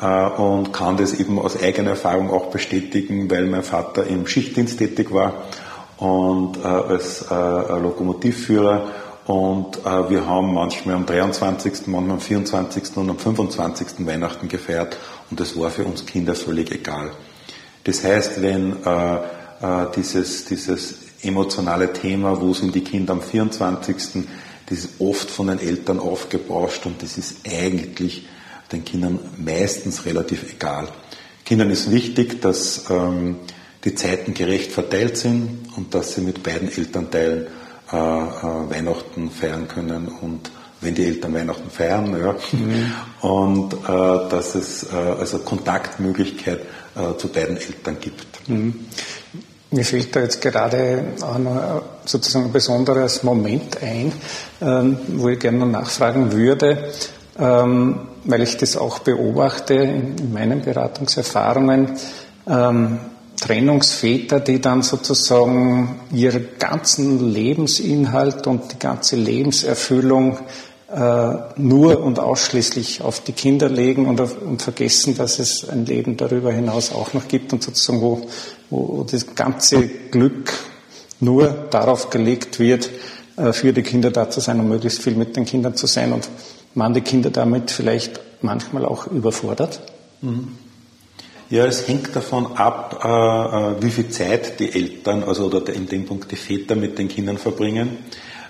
äh, 0.00 0.26
und 0.40 0.72
kann 0.72 0.96
das 0.96 1.12
eben 1.12 1.38
aus 1.38 1.62
eigener 1.62 1.90
Erfahrung 1.90 2.30
auch 2.30 2.46
bestätigen, 2.46 3.30
weil 3.30 3.44
mein 3.46 3.62
Vater 3.62 4.06
im 4.06 4.26
Schichtdienst 4.26 4.78
tätig 4.78 5.12
war 5.12 5.44
und 5.98 6.56
äh, 6.56 6.66
als 6.66 7.26
Lokomotivführer 7.28 8.88
und 9.26 9.82
wir 9.84 10.26
haben 10.26 10.52
manchmal 10.52 10.96
am 10.96 11.06
23., 11.06 11.86
manchmal 11.86 12.16
am 12.16 12.20
24. 12.20 12.94
und 12.96 13.08
am 13.08 13.18
25. 13.18 14.06
Weihnachten 14.06 14.48
gefeiert 14.48 14.98
und 15.30 15.40
das 15.40 15.58
war 15.58 15.70
für 15.70 15.84
uns 15.84 16.04
Kinder 16.04 16.34
völlig 16.34 16.70
egal. 16.70 17.10
Das 17.84 18.04
heißt, 18.04 18.42
wenn 18.42 18.76
dieses, 19.96 20.44
dieses 20.44 21.03
emotionale 21.24 21.92
Thema, 21.92 22.40
wo 22.40 22.54
sind 22.54 22.74
die 22.74 22.82
Kinder 22.82 23.12
am 23.12 23.22
24., 23.22 24.24
das 24.66 24.78
ist 24.78 25.00
oft 25.00 25.30
von 25.30 25.48
den 25.48 25.58
Eltern 25.58 26.00
aufgebauscht 26.00 26.86
und 26.86 27.02
das 27.02 27.18
ist 27.18 27.46
eigentlich 27.46 28.26
den 28.72 28.84
Kindern 28.84 29.18
meistens 29.36 30.06
relativ 30.06 30.50
egal. 30.50 30.88
Kindern 31.44 31.70
ist 31.70 31.90
wichtig, 31.90 32.40
dass 32.40 32.88
ähm, 32.88 33.36
die 33.84 33.94
Zeiten 33.94 34.32
gerecht 34.32 34.72
verteilt 34.72 35.18
sind 35.18 35.68
und 35.76 35.94
dass 35.94 36.14
sie 36.14 36.22
mit 36.22 36.42
beiden 36.42 36.72
Elternteilen 36.72 37.46
äh, 37.92 37.96
äh, 37.96 38.70
Weihnachten 38.70 39.30
feiern 39.30 39.68
können 39.68 40.08
und 40.08 40.50
wenn 40.80 40.94
die 40.94 41.04
Eltern 41.04 41.34
Weihnachten 41.34 41.70
feiern, 41.70 42.18
ja, 42.18 42.36
mhm. 42.52 42.92
und 43.20 43.72
äh, 43.72 44.28
dass 44.28 44.54
es 44.54 44.84
äh, 44.84 44.96
also 44.96 45.38
Kontaktmöglichkeit 45.38 46.60
äh, 46.94 47.16
zu 47.16 47.28
beiden 47.28 47.56
Eltern 47.56 47.98
gibt. 48.00 48.48
Mhm. 48.48 48.86
Mir 49.74 49.84
fällt 49.84 50.14
da 50.14 50.20
jetzt 50.20 50.40
gerade 50.40 51.02
sozusagen 52.04 52.44
ein 52.44 52.52
besonderes 52.52 53.24
Moment 53.24 53.82
ein, 53.82 54.12
ähm, 54.62 54.98
wo 55.08 55.28
ich 55.30 55.40
gerne 55.40 55.66
nachfragen 55.66 56.30
würde, 56.30 56.92
ähm, 57.36 58.02
weil 58.22 58.42
ich 58.42 58.56
das 58.56 58.76
auch 58.76 59.00
beobachte 59.00 59.74
in 59.74 60.32
meinen 60.32 60.62
Beratungserfahrungen. 60.62 61.90
Ähm, 62.46 63.00
Trennungsväter, 63.40 64.38
die 64.38 64.60
dann 64.60 64.82
sozusagen 64.82 66.00
ihren 66.12 66.50
ganzen 66.60 67.32
Lebensinhalt 67.32 68.46
und 68.46 68.72
die 68.72 68.78
ganze 68.78 69.16
Lebenserfüllung 69.16 70.38
äh, 70.94 71.34
nur 71.56 72.04
und 72.04 72.20
ausschließlich 72.20 73.02
auf 73.02 73.18
die 73.20 73.32
Kinder 73.32 73.68
legen 73.68 74.06
und, 74.06 74.20
auf, 74.20 74.40
und, 74.40 74.62
vergessen, 74.62 75.16
dass 75.16 75.40
es 75.40 75.68
ein 75.68 75.86
Leben 75.86 76.16
darüber 76.16 76.52
hinaus 76.52 76.92
auch 76.92 77.14
noch 77.14 77.26
gibt 77.26 77.52
und 77.52 77.64
sozusagen 77.64 78.00
wo, 78.00 78.28
wo 78.70 79.06
das 79.10 79.34
ganze 79.34 79.88
Glück 80.10 80.52
nur 81.20 81.48
darauf 81.70 82.10
gelegt 82.10 82.58
wird, 82.58 82.90
äh, 83.36 83.52
für 83.52 83.72
die 83.72 83.82
Kinder 83.82 84.10
da 84.10 84.30
zu 84.30 84.40
sein 84.40 84.60
und 84.60 84.68
möglichst 84.68 85.02
viel 85.02 85.14
mit 85.14 85.36
den 85.36 85.44
Kindern 85.44 85.74
zu 85.74 85.86
sein 85.86 86.12
und 86.12 86.28
man 86.74 86.94
die 86.94 87.00
Kinder 87.00 87.30
damit 87.30 87.70
vielleicht 87.70 88.20
manchmal 88.42 88.84
auch 88.84 89.06
überfordert. 89.06 89.80
Mhm. 90.20 90.48
Ja, 91.50 91.66
es 91.66 91.86
hängt 91.86 92.14
davon 92.16 92.56
ab, 92.56 93.00
äh, 93.04 93.08
äh, 93.08 93.82
wie 93.82 93.90
viel 93.90 94.08
Zeit 94.08 94.58
die 94.60 94.72
Eltern, 94.72 95.24
also 95.24 95.46
oder 95.46 95.72
in 95.72 95.86
dem 95.86 96.06
Punkt 96.06 96.30
die 96.30 96.36
Väter 96.36 96.74
mit 96.74 96.98
den 96.98 97.08
Kindern 97.08 97.38
verbringen. 97.38 97.98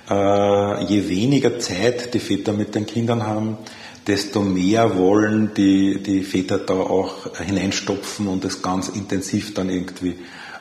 Je 0.07 1.09
weniger 1.09 1.59
Zeit 1.59 2.12
die 2.12 2.18
Väter 2.18 2.53
mit 2.53 2.74
den 2.74 2.85
Kindern 2.85 3.27
haben, 3.27 3.57
desto 4.06 4.40
mehr 4.42 4.96
wollen 4.96 5.52
die, 5.54 6.02
die 6.02 6.22
Väter 6.22 6.58
da 6.58 6.74
auch 6.74 7.34
hineinstopfen 7.38 8.26
und 8.26 8.44
es 8.44 8.62
ganz 8.62 8.88
intensiv 8.88 9.54
dann 9.54 9.70
irgendwie 9.70 10.16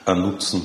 nutzen. 0.08 0.63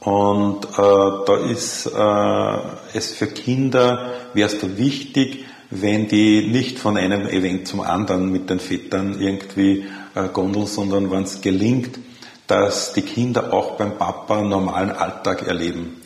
Und 0.00 0.66
äh, 0.66 0.76
da 0.76 1.36
ist 1.50 1.86
äh, 1.86 2.96
es 2.98 3.14
für 3.14 3.26
Kinder, 3.26 4.12
wäre 4.34 4.48
es 4.48 4.58
da 4.58 4.76
wichtig, 4.76 5.46
wenn 5.70 6.08
die 6.08 6.46
nicht 6.46 6.78
von 6.78 6.98
einem 6.98 7.26
Event 7.26 7.66
zum 7.66 7.80
anderen 7.80 8.30
mit 8.30 8.50
den 8.50 8.60
Vätern 8.60 9.20
irgendwie 9.20 9.84
äh, 10.14 10.28
Gondel, 10.28 10.66
sondern 10.66 11.10
wenn 11.10 11.22
es 11.22 11.40
gelingt, 11.40 11.98
dass 12.46 12.92
die 12.92 13.02
Kinder 13.02 13.52
auch 13.54 13.76
beim 13.76 13.96
Papa 13.96 14.42
normalen 14.42 14.90
Alltag 14.90 15.46
erleben. 15.46 15.96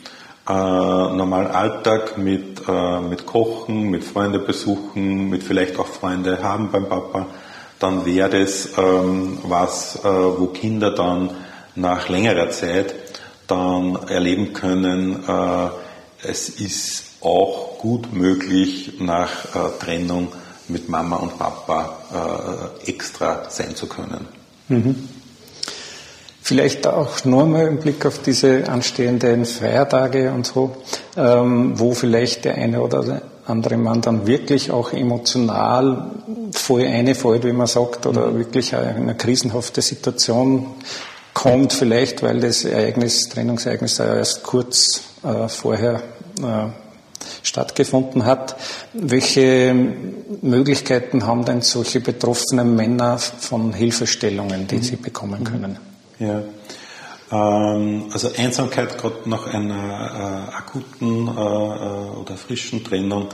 Äh, 0.49 0.51
normalen 0.51 1.51
Alltag 1.51 2.17
mit, 2.17 2.67
äh, 2.67 3.01
mit 3.01 3.27
Kochen, 3.27 3.91
mit 3.91 4.03
Freunde 4.03 4.39
besuchen, 4.39 5.29
mit 5.29 5.43
vielleicht 5.43 5.77
auch 5.77 5.85
Freunde 5.85 6.41
haben 6.41 6.71
beim 6.71 6.89
Papa, 6.89 7.27
dann 7.77 8.03
wäre 8.03 8.31
das 8.31 8.69
ähm, 8.75 9.37
was, 9.43 9.97
äh, 10.03 10.07
wo 10.07 10.47
Kinder 10.47 10.89
dann 10.89 11.29
nach 11.75 12.09
längerer 12.09 12.49
Zeit 12.49 12.95
dann 13.45 13.95
erleben 14.07 14.53
können, 14.53 15.23
äh, 15.27 15.69
es 16.23 16.49
ist 16.49 17.03
auch 17.21 17.77
gut 17.77 18.11
möglich 18.11 18.93
nach 18.99 19.53
äh, 19.53 19.79
Trennung 19.79 20.29
mit 20.67 20.89
Mama 20.89 21.17
und 21.17 21.37
Papa 21.37 22.71
äh, 22.85 22.89
extra 22.89 23.51
sein 23.51 23.75
zu 23.75 23.85
können. 23.85 24.27
Mhm. 24.67 25.08
Vielleicht 26.49 26.87
auch 26.87 27.25
nur 27.25 27.45
mal 27.45 27.67
im 27.67 27.77
Blick 27.77 28.07
auf 28.07 28.23
diese 28.23 28.67
anstehenden 28.67 29.45
Feiertage 29.45 30.31
und 30.31 30.47
so, 30.47 30.77
ähm, 31.15 31.79
wo 31.79 31.93
vielleicht 31.93 32.43
der 32.43 32.55
eine 32.55 32.81
oder 32.81 33.21
andere 33.45 33.77
Mann 33.77 34.01
dann 34.01 34.25
wirklich 34.25 34.71
auch 34.71 34.91
emotional 34.91 36.09
voll 36.51 36.87
einfällt, 36.87 37.45
wie 37.45 37.53
man 37.53 37.67
sagt, 37.67 38.07
oder 38.07 38.31
mhm. 38.31 38.39
wirklich 38.39 38.73
in 38.73 38.79
eine 38.79 39.13
krisenhafte 39.13 39.83
Situation 39.83 40.65
kommt, 41.35 41.71
vielleicht 41.71 42.23
weil 42.23 42.39
das 42.39 42.65
Ereignis, 42.65 43.29
Trennungsereignis 43.29 43.99
erst 43.99 44.41
kurz 44.41 45.01
äh, 45.23 45.47
vorher 45.49 46.01
äh, 46.41 46.69
stattgefunden 47.43 48.25
hat. 48.25 48.55
Welche 48.93 49.75
Möglichkeiten 50.41 51.27
haben 51.27 51.45
denn 51.45 51.61
solche 51.61 51.99
betroffenen 51.99 52.75
Männer 52.75 53.19
von 53.19 53.71
Hilfestellungen, 53.71 54.65
die 54.65 54.77
mhm. 54.77 54.81
sie 54.81 54.95
bekommen 54.95 55.43
können? 55.43 55.88
Ja. 56.19 56.43
Ähm, 57.31 58.09
also 58.11 58.29
Einsamkeit 58.37 58.97
gerade 58.97 59.29
nach 59.29 59.47
einer 59.53 60.49
äh, 60.51 60.55
akuten 60.55 61.27
äh, 61.27 61.31
äh, 61.31 62.17
oder 62.19 62.35
frischen 62.35 62.83
Trennung 62.83 63.29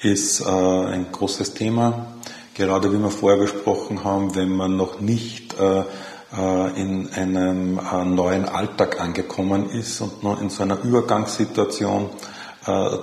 ist 0.00 0.40
äh, 0.40 0.44
ein 0.44 1.06
großes 1.10 1.54
Thema. 1.54 2.14
Gerade 2.54 2.92
wie 2.92 2.98
wir 2.98 3.10
vorher 3.10 3.38
besprochen 3.40 4.04
haben, 4.04 4.34
wenn 4.34 4.50
man 4.50 4.76
noch 4.76 5.00
nicht 5.00 5.54
äh, 5.58 5.80
äh, 5.80 6.80
in 6.80 7.10
einem 7.12 7.80
neuen 8.14 8.44
Alltag 8.44 9.00
angekommen 9.00 9.70
ist 9.70 10.00
und 10.00 10.22
noch 10.22 10.40
in 10.40 10.50
so 10.50 10.62
einer 10.62 10.80
Übergangssituation 10.82 12.10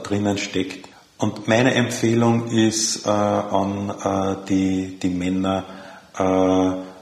drinnen 0.03 0.37
steckt. 0.37 0.87
Und 1.17 1.47
meine 1.47 1.73
Empfehlung 1.73 2.49
ist 2.49 3.07
an 3.07 3.91
die, 4.47 4.99
die 4.99 5.09
Männer, 5.09 5.63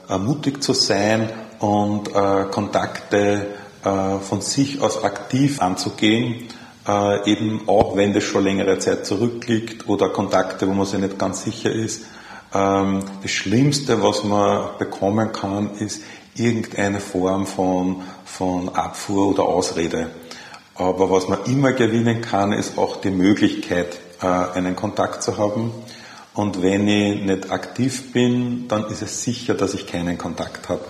mutig 0.07 0.63
zu 0.63 0.71
sein 0.71 1.29
und 1.63 2.09
äh, 2.09 2.43
Kontakte 2.51 3.47
äh, 3.85 4.17
von 4.19 4.41
sich 4.41 4.81
aus 4.81 5.03
aktiv 5.03 5.61
anzugehen, 5.61 6.49
eben 7.23 7.61
auch 7.67 7.95
wenn 7.95 8.13
das 8.13 8.25
schon 8.25 8.43
längere 8.43 8.77
Zeit 8.77 9.05
zurückliegt 9.05 9.87
oder 9.87 10.09
Kontakte, 10.09 10.67
wo 10.67 10.73
man 10.73 10.85
sich 10.85 10.99
nicht 10.99 11.17
ganz 11.17 11.45
sicher 11.45 11.71
ist. 11.71 12.03
Ähm, 12.53 13.03
das 13.21 13.31
Schlimmste, 13.31 14.03
was 14.03 14.25
man 14.25 14.77
bekommen 14.77 15.31
kann, 15.31 15.77
ist 15.79 16.01
irgendeine 16.35 16.99
Form 16.99 17.47
von, 17.47 18.01
von 18.25 18.67
Abfuhr 18.75 19.29
oder 19.29 19.43
Ausrede. 19.43 20.09
Aber 20.75 21.09
was 21.09 21.29
man 21.29 21.45
immer 21.45 21.71
gewinnen 21.71 22.19
kann, 22.19 22.51
ist 22.51 22.77
auch 22.77 22.97
die 22.97 23.11
Möglichkeit, 23.11 23.97
äh, 24.21 24.25
einen 24.25 24.75
Kontakt 24.75 25.23
zu 25.23 25.37
haben. 25.37 25.71
Und 26.33 26.61
wenn 26.61 26.85
ich 26.89 27.21
nicht 27.21 27.49
aktiv 27.49 28.11
bin, 28.11 28.67
dann 28.67 28.89
ist 28.89 29.03
es 29.03 29.23
sicher, 29.23 29.53
dass 29.53 29.73
ich 29.73 29.87
keinen 29.87 30.17
Kontakt 30.17 30.67
habe. 30.67 30.83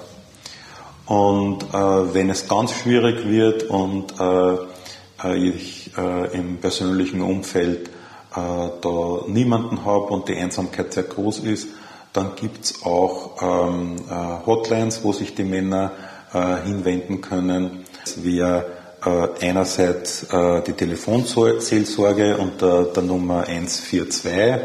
Und 1.06 1.64
äh, 1.64 2.14
wenn 2.14 2.30
es 2.30 2.48
ganz 2.48 2.74
schwierig 2.74 3.28
wird 3.28 3.64
und 3.64 4.14
äh, 4.20 5.36
ich 5.36 5.92
im 6.34 6.58
persönlichen 6.58 7.22
Umfeld 7.22 7.90
da 8.34 9.22
niemanden 9.28 9.86
habe 9.86 10.08
und 10.08 10.28
die 10.28 10.36
Einsamkeit 10.36 10.94
sehr 10.94 11.04
groß 11.04 11.40
ist, 11.40 11.68
dann 12.14 12.36
gibt's 12.36 12.84
auch 12.84 13.42
ähm, 13.42 13.96
äh, 14.10 14.46
Hotlines, 14.46 15.04
wo 15.04 15.12
sich 15.12 15.34
die 15.34 15.44
Männer 15.44 15.92
äh, 16.32 16.64
hinwenden 16.64 17.22
können. 17.22 17.86
Wäre 18.18 18.66
äh, 19.04 19.46
einerseits 19.46 20.24
äh, 20.32 20.62
die 20.62 20.74
Telefonseelsorge 20.74 22.38
unter 22.38 22.86
der 22.86 23.04
Nummer 23.04 23.48
142 23.48 24.62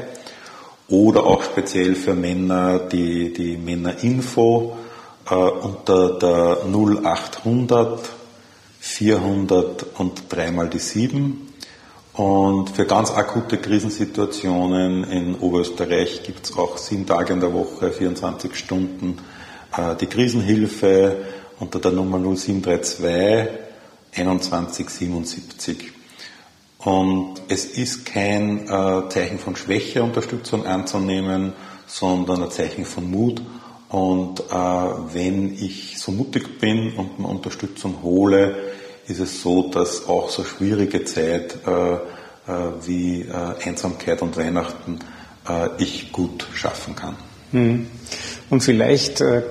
oder 0.88 1.24
auch 1.24 1.42
speziell 1.42 1.94
für 1.94 2.14
Männer 2.14 2.79
die, 2.79 3.33
die 3.33 3.57
Männerinfo 3.57 4.77
äh, 5.30 5.34
unter 5.34 6.18
der 6.18 6.58
0800 6.64 8.18
400 8.80 9.86
und 9.98 10.22
dreimal 10.28 10.68
die 10.68 10.78
7. 10.78 11.52
Und 12.14 12.70
für 12.70 12.84
ganz 12.84 13.10
akute 13.12 13.58
Krisensituationen 13.58 15.04
in 15.04 15.34
Oberösterreich 15.36 16.22
gibt 16.24 16.46
es 16.46 16.56
auch 16.56 16.76
sieben 16.78 17.06
Tage 17.06 17.32
in 17.32 17.40
der 17.40 17.52
Woche, 17.52 17.92
24 17.92 18.56
Stunden 18.56 19.18
äh, 19.76 19.94
die 19.96 20.06
Krisenhilfe 20.06 21.24
unter 21.60 21.78
der 21.78 21.92
Nummer 21.92 22.18
0732 22.18 23.68
2177. 24.12 25.92
Und 26.78 27.42
es 27.48 27.66
ist 27.66 28.06
kein 28.06 28.68
äh, 28.68 29.08
Zeichen 29.08 29.38
von 29.38 29.54
Schwäche, 29.54 30.02
Unterstützung 30.02 30.66
anzunehmen, 30.66 31.52
sondern 31.86 32.42
ein 32.42 32.50
Zeichen 32.50 32.84
von 32.84 33.10
Mut. 33.10 33.42
Und 33.88 34.40
äh, 34.40 34.53
wenn 34.53 35.55
ich 35.55 35.98
so 35.98 36.12
mutig 36.12 36.61
bin 36.61 36.92
und 36.94 37.18
mir 37.18 37.29
Unterstützung 37.29 38.03
hole, 38.03 38.55
ist 39.07 39.20
es 39.20 39.40
so, 39.40 39.70
dass 39.70 40.07
auch 40.07 40.29
so 40.29 40.44
schwierige 40.44 41.05
Zeit 41.05 41.57
äh, 41.66 41.94
äh, 41.94 41.98
wie 42.85 43.22
äh, 43.22 43.66
Einsamkeit 43.66 44.20
und 44.20 44.37
Weihnachten 44.37 44.98
äh, 45.48 45.68
ich 45.79 46.12
gut 46.12 46.46
schaffen 46.55 46.94
kann. 46.94 47.16
Hm. 47.53 47.87
Und 48.51 48.62
vielleicht 48.62 49.22
äh, 49.22 49.42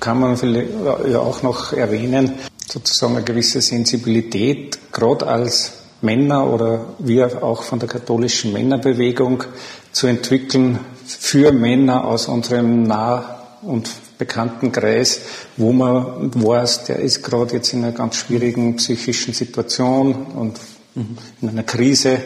kann 0.00 0.18
man 0.18 0.36
vielleicht 0.36 0.70
ja 1.08 1.20
auch 1.20 1.42
noch 1.42 1.72
erwähnen, 1.72 2.32
sozusagen 2.68 3.16
eine 3.16 3.24
gewisse 3.24 3.60
Sensibilität, 3.60 4.92
gerade 4.92 5.26
als 5.26 5.72
Männer 6.02 6.52
oder 6.52 6.94
wir 6.98 7.42
auch 7.42 7.62
von 7.62 7.78
der 7.78 7.88
katholischen 7.88 8.52
Männerbewegung 8.52 9.44
zu 9.92 10.08
entwickeln 10.08 10.80
für 11.06 11.52
Männer 11.52 12.04
aus 12.04 12.28
unserem 12.28 12.82
nah 12.82 13.33
und 13.66 13.90
bekannten 14.18 14.72
Kreis, 14.72 15.20
wo 15.56 15.72
man 15.72 16.30
weiß, 16.34 16.84
der 16.84 16.98
ist 16.98 17.22
gerade 17.22 17.54
jetzt 17.54 17.72
in 17.72 17.84
einer 17.84 17.92
ganz 17.92 18.16
schwierigen 18.16 18.76
psychischen 18.76 19.34
Situation 19.34 20.14
und 20.14 20.60
in 20.94 21.48
einer 21.48 21.64
Krise, 21.64 22.18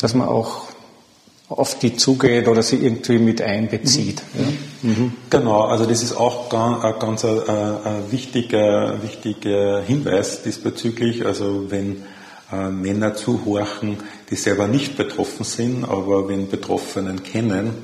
dass 0.00 0.14
man 0.14 0.28
auch 0.28 0.66
auf 1.48 1.78
die 1.78 1.96
zugeht 1.96 2.48
oder 2.48 2.62
sie 2.62 2.76
irgendwie 2.76 3.18
mit 3.18 3.40
einbezieht. 3.40 4.22
Mhm. 4.82 4.90
Mhm. 4.90 5.12
Genau, 5.30 5.62
also 5.62 5.86
das 5.86 6.02
ist 6.02 6.16
auch 6.16 6.52
ein 6.52 6.98
ganz 6.98 7.24
ein, 7.24 7.40
ein 7.48 8.10
wichtiger, 8.10 9.00
wichtiger 9.02 9.80
Hinweis 9.82 10.42
diesbezüglich. 10.42 11.24
Also 11.24 11.70
wenn 11.70 12.02
äh, 12.52 12.68
Männer 12.68 13.14
zuhorchen, 13.14 13.98
die 14.30 14.36
selber 14.36 14.66
nicht 14.66 14.96
betroffen 14.96 15.44
sind, 15.44 15.84
aber 15.84 16.28
wenn 16.28 16.48
Betroffenen 16.48 17.22
kennen, 17.22 17.74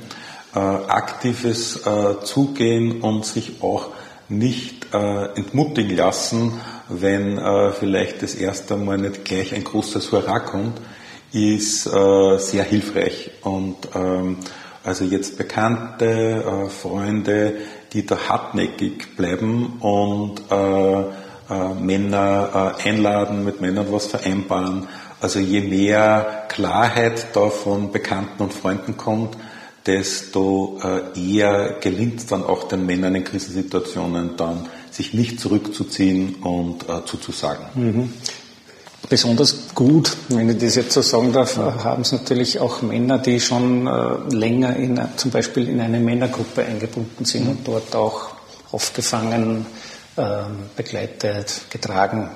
äh, 0.54 0.58
aktives 0.58 1.86
äh, 1.86 2.20
Zugehen 2.24 3.00
und 3.00 3.24
sich 3.24 3.62
auch 3.62 3.88
nicht 4.28 4.94
äh, 4.94 5.24
entmutigen 5.34 5.96
lassen, 5.96 6.60
wenn 6.88 7.38
äh, 7.38 7.72
vielleicht 7.72 8.22
das 8.22 8.34
erste 8.34 8.76
Mal 8.76 8.98
nicht 8.98 9.24
gleich 9.24 9.54
ein 9.54 9.64
großes 9.64 10.12
Hurra 10.12 10.40
kommt, 10.40 10.80
ist 11.32 11.86
äh, 11.86 12.38
sehr 12.38 12.64
hilfreich. 12.64 13.30
Und 13.42 13.76
ähm, 13.94 14.38
also 14.84 15.04
jetzt 15.04 15.38
Bekannte, 15.38 16.44
äh, 16.44 16.68
Freunde, 16.68 17.54
die 17.92 18.04
da 18.06 18.16
hartnäckig 18.28 19.16
bleiben 19.16 19.78
und 19.80 20.40
Männer 21.78 22.76
einladen, 22.82 23.44
mit 23.44 23.60
Männern 23.60 23.88
was 23.90 24.06
vereinbaren. 24.06 24.88
Also 25.20 25.40
je 25.40 25.60
mehr 25.60 26.46
Klarheit 26.48 27.26
da 27.34 27.50
von 27.50 27.92
Bekannten 27.92 28.42
und 28.42 28.54
Freunden 28.54 28.96
kommt, 28.96 29.36
desto 29.86 30.78
äh, 30.82 31.18
eher 31.18 31.76
gelingt 31.80 32.20
es 32.20 32.26
dann 32.26 32.44
auch 32.44 32.68
den 32.68 32.86
Männern 32.86 33.14
in 33.14 33.24
Krisensituationen 33.24 34.36
dann, 34.36 34.68
sich 34.90 35.14
nicht 35.14 35.40
zurückzuziehen 35.40 36.36
und 36.36 36.88
äh, 36.88 37.04
zuzusagen. 37.04 37.66
Mhm. 37.74 38.12
Besonders 39.08 39.74
gut, 39.74 40.16
wenn 40.28 40.48
ich 40.48 40.58
das 40.58 40.76
jetzt 40.76 40.92
so 40.92 41.02
sagen 41.02 41.32
darf, 41.32 41.56
ja. 41.56 41.82
haben 41.82 42.02
es 42.02 42.12
natürlich 42.12 42.60
auch 42.60 42.82
Männer, 42.82 43.18
die 43.18 43.40
schon 43.40 43.86
äh, 43.86 44.34
länger 44.34 44.76
in, 44.76 45.00
zum 45.16 45.30
Beispiel 45.30 45.68
in 45.68 45.80
eine 45.80 45.98
Männergruppe 45.98 46.64
eingebunden 46.64 47.24
sind 47.24 47.44
mhm. 47.44 47.50
und 47.50 47.68
dort 47.68 47.94
auch 47.96 48.30
aufgefangen, 48.70 49.66
äh, 50.16 50.44
begleitet, 50.76 51.62
getragen 51.70 52.30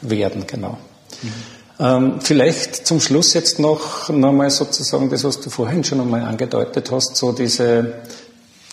werden, 0.00 0.46
genau. 0.46 0.78
Mhm. 1.22 1.57
Ähm, 1.80 2.20
vielleicht 2.20 2.86
zum 2.86 3.00
Schluss 3.00 3.34
jetzt 3.34 3.60
noch 3.60 4.08
nochmal 4.08 4.50
sozusagen 4.50 5.10
das, 5.10 5.22
was 5.22 5.40
du 5.40 5.48
vorhin 5.48 5.84
schon 5.84 6.00
einmal 6.00 6.22
angedeutet 6.22 6.90
hast, 6.90 7.16
so 7.16 7.30
diese, 7.30 7.94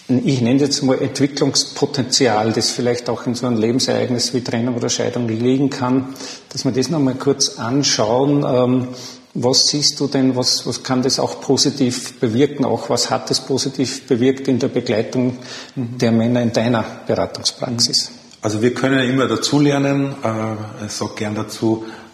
ich 0.08 0.42
nenne 0.42 0.60
jetzt 0.62 0.82
mal 0.82 1.00
Entwicklungspotenzial, 1.00 2.52
das 2.52 2.72
vielleicht 2.72 3.08
auch 3.10 3.28
in 3.28 3.36
so 3.36 3.46
einem 3.46 3.58
Lebensereignis 3.58 4.34
wie 4.34 4.42
Trennung 4.42 4.76
oder 4.76 4.90
Scheidung 4.90 5.28
liegen 5.28 5.70
kann, 5.70 6.16
dass 6.50 6.66
wir 6.66 6.72
das 6.72 6.90
nochmal 6.90 7.16
kurz 7.16 7.60
anschauen. 7.60 8.44
Ähm, 8.48 8.88
was 9.36 9.68
siehst 9.68 10.00
du 10.00 10.08
denn, 10.08 10.36
was, 10.36 10.66
was 10.66 10.82
kann 10.82 11.04
das 11.04 11.20
auch 11.20 11.42
positiv 11.42 12.20
bewirken? 12.20 12.64
Auch 12.66 12.90
was 12.90 13.12
hat 13.12 13.30
es 13.30 13.42
positiv 13.42 14.08
bewirkt 14.08 14.48
in 14.48 14.60
der 14.60 14.70
Begleitung 14.70 15.38
der 15.76 16.12
Männer 16.12 16.42
in 16.42 16.54
deiner 16.54 16.86
Beratungspraxis? 17.06 18.12
Also 18.42 18.62
wir 18.62 18.74
können 18.74 19.10
immer 19.10 19.28
dazulernen. 19.28 20.16
Äh, 20.24 20.86
ich 20.86 20.92
sage 20.92 21.12
gern 21.16 21.36
dazu, 21.36 21.84
äh, 21.86 22.05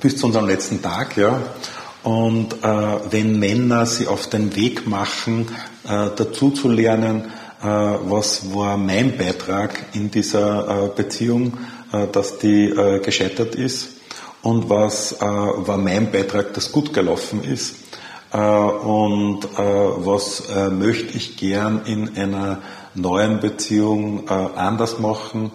bis 0.00 0.16
zu 0.16 0.26
unserem 0.26 0.46
letzten 0.46 0.82
Tag. 0.82 1.16
Ja. 1.16 1.40
Und 2.02 2.52
äh, 2.62 2.66
wenn 3.10 3.38
Männer 3.38 3.84
sie 3.84 4.06
auf 4.06 4.28
den 4.28 4.54
Weg 4.54 4.86
machen, 4.86 5.48
äh, 5.84 6.08
dazu 6.14 6.50
zu 6.50 6.68
lernen, 6.68 7.24
äh, 7.62 7.66
was 7.66 8.54
war 8.54 8.76
mein 8.76 9.16
Beitrag 9.16 9.86
in 9.92 10.10
dieser 10.10 10.84
äh, 10.84 10.88
Beziehung, 10.94 11.54
äh, 11.92 12.06
dass 12.06 12.38
die 12.38 12.66
äh, 12.66 13.00
gescheitert 13.00 13.56
ist 13.56 13.88
und 14.42 14.70
was 14.70 15.12
äh, 15.12 15.24
war 15.24 15.78
mein 15.78 16.12
Beitrag, 16.12 16.54
das 16.54 16.70
gut 16.70 16.92
gelaufen 16.92 17.42
ist 17.42 17.74
äh, 18.32 18.38
und 18.38 19.44
äh, 19.44 19.58
was 19.58 20.48
äh, 20.48 20.70
möchte 20.70 21.16
ich 21.16 21.36
gern 21.36 21.82
in 21.86 22.16
einer 22.16 22.62
neuen 22.94 23.40
Beziehung 23.40 24.28
äh, 24.28 24.32
anders 24.32 25.00
machen, 25.00 25.50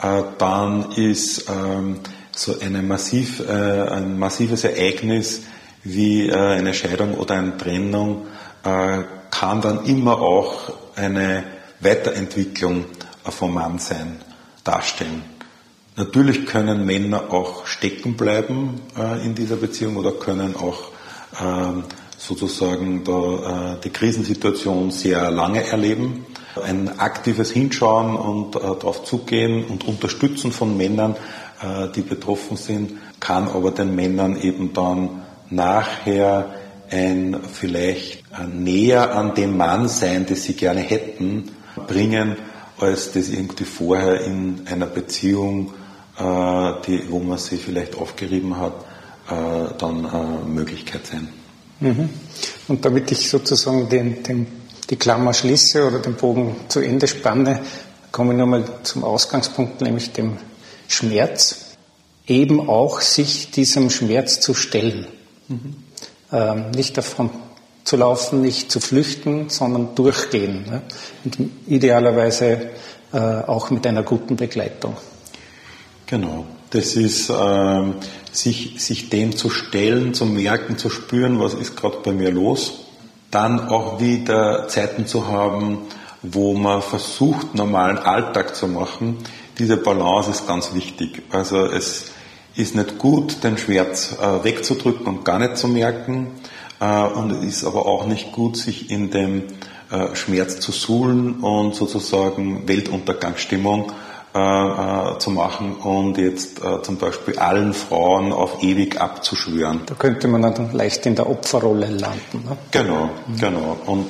äh, 0.00 0.22
dann 0.38 0.92
ist 0.92 1.48
ähm, 1.48 2.00
so 2.34 2.58
eine 2.60 2.82
massiv, 2.82 3.40
äh, 3.40 3.52
ein 3.52 4.18
massives 4.18 4.64
Ereignis 4.64 5.42
wie 5.84 6.28
äh, 6.28 6.34
eine 6.34 6.74
Scheidung 6.74 7.14
oder 7.14 7.34
eine 7.34 7.56
Trennung 7.56 8.26
äh, 8.64 9.02
kann 9.30 9.60
dann 9.60 9.84
immer 9.86 10.20
auch 10.20 10.72
eine 10.96 11.44
Weiterentwicklung 11.80 12.84
vom 13.24 13.54
Mannsein 13.54 14.20
darstellen. 14.64 15.22
Natürlich 15.96 16.46
können 16.46 16.86
Männer 16.86 17.32
auch 17.32 17.66
stecken 17.66 18.16
bleiben 18.16 18.80
äh, 18.96 19.24
in 19.24 19.34
dieser 19.34 19.56
Beziehung 19.56 19.96
oder 19.96 20.12
können 20.12 20.56
auch 20.56 20.90
ähm, 21.40 21.84
sozusagen 22.16 23.04
da, 23.04 23.74
äh, 23.74 23.80
die 23.82 23.90
Krisensituation 23.90 24.90
sehr 24.90 25.30
lange 25.30 25.66
erleben. 25.66 26.24
Ein 26.62 26.98
aktives 26.98 27.50
Hinschauen 27.50 28.16
und 28.16 28.56
äh, 28.56 28.60
darauf 28.60 29.04
zugehen 29.04 29.64
und 29.64 29.86
Unterstützen 29.86 30.52
von 30.52 30.76
Männern 30.76 31.16
die 31.94 32.02
betroffen 32.02 32.56
sind, 32.56 32.92
kann 33.20 33.48
aber 33.48 33.70
den 33.70 33.94
Männern 33.94 34.40
eben 34.40 34.72
dann 34.72 35.22
nachher 35.50 36.54
ein 36.90 37.36
vielleicht 37.52 38.24
näher 38.52 39.14
an 39.14 39.34
dem 39.34 39.56
Mann 39.56 39.88
sein, 39.88 40.26
das 40.28 40.42
sie 40.42 40.54
gerne 40.54 40.80
hätten, 40.80 41.50
bringen, 41.86 42.36
als 42.78 43.12
das 43.12 43.28
irgendwie 43.28 43.64
vorher 43.64 44.22
in 44.22 44.62
einer 44.66 44.86
Beziehung, 44.86 45.72
äh, 46.18 46.72
die, 46.86 47.10
wo 47.10 47.20
man 47.20 47.38
sie 47.38 47.56
vielleicht 47.56 47.96
aufgerieben 47.96 48.56
hat, 48.58 48.74
äh, 49.30 49.74
dann 49.78 50.04
äh, 50.04 50.48
Möglichkeit 50.48 51.06
sein. 51.06 51.28
Mhm. 51.80 52.08
Und 52.68 52.84
damit 52.84 53.10
ich 53.12 53.28
sozusagen 53.28 53.88
den, 53.88 54.22
den, 54.22 54.46
die 54.90 54.96
Klammer 54.96 55.32
schließe 55.32 55.86
oder 55.86 56.00
den 56.00 56.14
Bogen 56.14 56.56
zu 56.68 56.80
Ende 56.80 57.06
spanne, 57.06 57.60
komme 58.10 58.32
ich 58.32 58.38
nochmal 58.38 58.64
zum 58.82 59.04
Ausgangspunkt, 59.04 59.80
nämlich 59.80 60.12
dem 60.12 60.36
Schmerz, 60.88 61.76
eben 62.26 62.68
auch 62.68 63.00
sich 63.00 63.50
diesem 63.50 63.90
Schmerz 63.90 64.40
zu 64.40 64.54
stellen. 64.54 65.06
Mhm. 65.48 65.76
Ähm, 66.32 66.70
nicht 66.70 66.96
davon 66.96 67.30
zu 67.84 67.96
laufen, 67.96 68.40
nicht 68.40 68.70
zu 68.70 68.80
flüchten, 68.80 69.50
sondern 69.50 69.94
durchgehen. 69.94 70.64
Ne? 70.66 70.82
Und 71.24 71.38
idealerweise 71.66 72.70
äh, 73.12 73.18
auch 73.18 73.70
mit 73.70 73.86
einer 73.86 74.02
guten 74.02 74.36
Begleitung. 74.36 74.96
Genau. 76.06 76.46
Das 76.70 76.94
ist 76.96 77.28
äh, 77.28 77.82
sich, 78.32 78.82
sich 78.82 79.10
dem 79.10 79.36
zu 79.36 79.50
stellen, 79.50 80.14
zu 80.14 80.24
merken, 80.24 80.78
zu 80.78 80.88
spüren, 80.88 81.38
was 81.38 81.52
ist 81.52 81.76
gerade 81.76 81.98
bei 82.02 82.12
mir 82.12 82.30
los. 82.30 82.86
Dann 83.30 83.68
auch 83.68 84.00
wieder 84.00 84.68
Zeiten 84.68 85.06
zu 85.06 85.26
haben, 85.26 85.78
wo 86.22 86.54
man 86.54 86.80
versucht, 86.80 87.54
normalen 87.54 87.98
Alltag 87.98 88.56
zu 88.56 88.68
machen. 88.68 89.18
Diese 89.62 89.76
Balance 89.76 90.28
ist 90.28 90.48
ganz 90.48 90.74
wichtig. 90.74 91.22
Also 91.30 91.66
es 91.66 92.06
ist 92.56 92.74
nicht 92.74 92.98
gut, 92.98 93.44
den 93.44 93.56
Schmerz 93.56 94.16
äh, 94.20 94.42
wegzudrücken 94.42 95.06
und 95.06 95.24
gar 95.24 95.38
nicht 95.38 95.56
zu 95.56 95.68
merken. 95.68 96.32
Äh, 96.80 97.04
und 97.04 97.30
es 97.30 97.44
ist 97.44 97.64
aber 97.64 97.86
auch 97.86 98.04
nicht 98.04 98.32
gut, 98.32 98.56
sich 98.56 98.90
in 98.90 99.12
dem 99.12 99.44
äh, 99.92 100.16
Schmerz 100.16 100.58
zu 100.58 100.72
suhlen 100.72 101.34
und 101.34 101.76
sozusagen 101.76 102.66
Weltuntergangsstimmung 102.66 103.92
zu 105.18 105.30
machen 105.30 105.74
und 105.74 106.16
jetzt 106.16 106.62
zum 106.84 106.96
Beispiel 106.96 107.38
allen 107.38 107.74
Frauen 107.74 108.32
auf 108.32 108.62
ewig 108.62 108.98
abzuschwören. 108.98 109.82
Da 109.84 109.92
könnte 109.92 110.26
man 110.26 110.40
dann 110.40 110.72
leicht 110.72 111.04
in 111.04 111.16
der 111.16 111.28
Opferrolle 111.28 111.90
landen. 111.90 112.42
Ne? 112.48 112.56
Genau, 112.70 113.10
mhm. 113.26 113.36
genau. 113.38 113.76
Und 113.84 114.06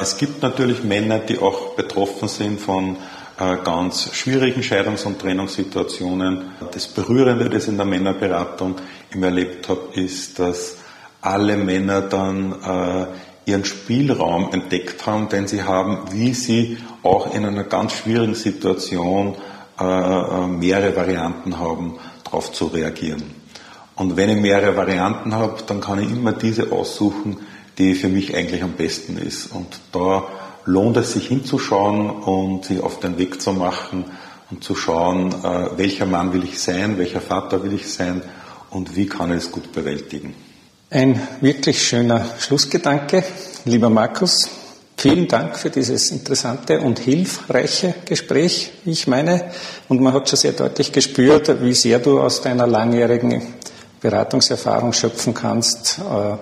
es 0.00 0.16
gibt 0.16 0.40
natürlich 0.40 0.82
Männer, 0.82 1.18
die 1.18 1.38
auch 1.38 1.74
betroffen 1.74 2.26
sind 2.28 2.58
von 2.58 2.96
ganz 3.40 4.12
schwierigen 4.12 4.62
Scheidungs- 4.62 5.04
und 5.04 5.18
Trennungssituationen. 5.18 6.50
Das 6.72 6.86
Berührende, 6.88 7.48
das 7.48 7.68
in 7.68 7.76
der 7.76 7.86
Männerberatung 7.86 8.76
immer 9.10 9.26
erlebt 9.26 9.68
habe, 9.68 9.88
ist, 9.94 10.38
dass 10.38 10.76
alle 11.22 11.56
Männer 11.56 12.02
dann 12.02 12.52
äh, 12.52 13.06
ihren 13.50 13.64
Spielraum 13.64 14.52
entdeckt 14.52 15.06
haben, 15.06 15.28
denn 15.28 15.46
sie 15.46 15.62
haben, 15.62 16.12
wie 16.12 16.34
sie 16.34 16.78
auch 17.02 17.34
in 17.34 17.44
einer 17.44 17.64
ganz 17.64 17.92
schwierigen 17.92 18.34
Situation 18.34 19.36
äh, 19.80 19.84
äh, 19.84 20.46
mehrere 20.46 20.94
Varianten 20.94 21.58
haben, 21.58 21.98
darauf 22.24 22.52
zu 22.52 22.66
reagieren. 22.66 23.22
Und 23.96 24.16
wenn 24.16 24.30
ich 24.30 24.40
mehrere 24.40 24.76
Varianten 24.76 25.34
habe, 25.34 25.62
dann 25.66 25.80
kann 25.80 26.00
ich 26.00 26.10
immer 26.10 26.32
diese 26.32 26.72
aussuchen, 26.72 27.38
die 27.78 27.94
für 27.94 28.08
mich 28.08 28.34
eigentlich 28.36 28.62
am 28.62 28.72
besten 28.72 29.16
ist. 29.16 29.46
Und 29.52 29.80
da 29.92 30.24
lohnt 30.64 30.96
es 30.96 31.12
sich 31.12 31.28
hinzuschauen 31.28 32.10
und 32.10 32.64
sich 32.66 32.80
auf 32.80 33.00
den 33.00 33.18
Weg 33.18 33.40
zu 33.40 33.52
machen 33.52 34.04
und 34.50 34.64
zu 34.64 34.74
schauen, 34.74 35.32
äh, 35.32 35.76
welcher 35.76 36.06
Mann 36.06 36.32
will 36.32 36.44
ich 36.44 36.60
sein, 36.60 36.98
welcher 36.98 37.20
Vater 37.20 37.62
will 37.62 37.72
ich 37.72 37.92
sein 37.92 38.22
und 38.70 38.96
wie 38.96 39.06
kann 39.06 39.30
ich 39.30 39.44
es 39.44 39.52
gut 39.52 39.72
bewältigen. 39.72 40.34
Ein 40.90 41.20
wirklich 41.40 41.86
schöner 41.86 42.24
Schlussgedanke. 42.38 43.22
Lieber 43.64 43.90
Markus, 43.90 44.48
vielen 44.96 45.28
Dank 45.28 45.56
für 45.56 45.70
dieses 45.70 46.10
interessante 46.10 46.80
und 46.80 46.98
hilfreiche 46.98 47.94
Gespräch, 48.04 48.72
wie 48.84 48.90
ich 48.90 49.06
meine. 49.06 49.52
Und 49.88 50.00
man 50.00 50.12
hat 50.12 50.28
schon 50.28 50.38
sehr 50.38 50.52
deutlich 50.52 50.90
gespürt, 50.90 51.62
wie 51.62 51.74
sehr 51.74 52.00
du 52.00 52.20
aus 52.20 52.42
deiner 52.42 52.66
langjährigen 52.66 53.54
Beratungserfahrung 54.00 54.92
schöpfen 54.92 55.32
kannst. 55.32 55.98
Äh, 55.98 56.36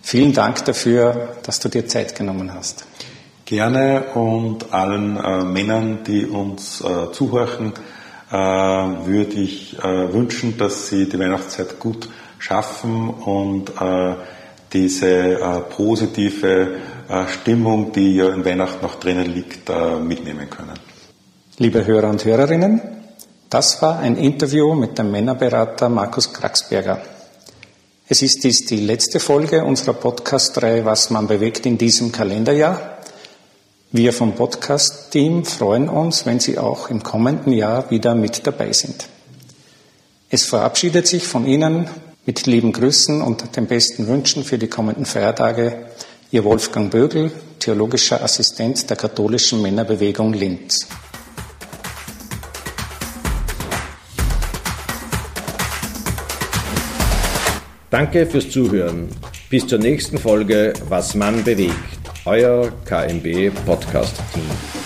vielen 0.00 0.32
Dank 0.32 0.64
dafür, 0.64 1.36
dass 1.42 1.60
du 1.60 1.68
dir 1.68 1.86
Zeit 1.86 2.14
genommen 2.14 2.54
hast. 2.54 2.86
Gerne 3.52 4.04
und 4.14 4.72
allen 4.72 5.18
äh, 5.18 5.44
Männern, 5.44 6.04
die 6.06 6.24
uns 6.24 6.80
äh, 6.80 7.12
zuhören, 7.12 7.74
äh, 8.30 8.34
würde 8.34 9.34
ich 9.34 9.78
äh, 9.78 10.10
wünschen, 10.10 10.56
dass 10.56 10.88
sie 10.88 11.06
die 11.06 11.18
Weihnachtszeit 11.18 11.78
gut 11.78 12.08
schaffen 12.38 13.10
und 13.10 13.68
äh, 13.78 14.14
diese 14.72 15.34
äh, 15.34 15.60
positive 15.68 16.76
Stimmung, 17.26 17.92
die 17.92 18.16
ja 18.16 18.30
in 18.30 18.42
Weihnachten 18.42 18.80
noch 18.80 18.94
drinnen 18.94 19.34
liegt, 19.34 19.70
mitnehmen 20.02 20.48
können. 20.48 20.78
Liebe 21.58 21.84
Hörer 21.84 22.08
und 22.08 22.24
Hörerinnen, 22.24 22.80
das 23.50 23.82
war 23.82 23.98
ein 23.98 24.16
Interview 24.16 24.72
mit 24.74 24.96
dem 24.98 25.10
Männerberater 25.10 25.90
Markus 25.90 26.32
Kraxberger. 26.32 27.02
Es 28.08 28.22
ist 28.22 28.44
dies 28.44 28.64
die 28.64 28.80
letzte 28.80 29.20
Folge 29.20 29.62
unserer 29.62 29.92
Podcast-Reihe 29.92 30.86
Was 30.86 31.10
man 31.10 31.26
bewegt 31.26 31.66
in 31.66 31.76
diesem 31.76 32.12
Kalenderjahr. 32.12 32.91
Wir 33.94 34.14
vom 34.14 34.34
Podcast-Team 34.34 35.44
freuen 35.44 35.90
uns, 35.90 36.24
wenn 36.24 36.40
Sie 36.40 36.56
auch 36.56 36.88
im 36.88 37.02
kommenden 37.02 37.52
Jahr 37.52 37.90
wieder 37.90 38.14
mit 38.14 38.46
dabei 38.46 38.72
sind. 38.72 39.06
Es 40.30 40.46
verabschiedet 40.46 41.06
sich 41.06 41.26
von 41.26 41.46
Ihnen 41.46 41.90
mit 42.24 42.46
lieben 42.46 42.72
Grüßen 42.72 43.20
und 43.20 43.54
den 43.54 43.66
besten 43.66 44.06
Wünschen 44.06 44.44
für 44.44 44.56
die 44.56 44.68
kommenden 44.68 45.04
Feiertage, 45.04 45.90
Ihr 46.30 46.42
Wolfgang 46.42 46.90
Bögel, 46.90 47.32
theologischer 47.58 48.22
Assistent 48.24 48.88
der 48.88 48.96
katholischen 48.96 49.60
Männerbewegung 49.60 50.32
Linz. 50.32 50.86
Danke 57.90 58.24
fürs 58.24 58.48
Zuhören. 58.48 59.10
Bis 59.50 59.66
zur 59.66 59.80
nächsten 59.80 60.16
Folge 60.16 60.72
Was 60.88 61.14
Mann 61.14 61.44
bewegt. 61.44 62.01
Euer 62.24 62.70
KMB 62.84 63.50
Podcast 63.66 64.16
Team. 64.32 64.81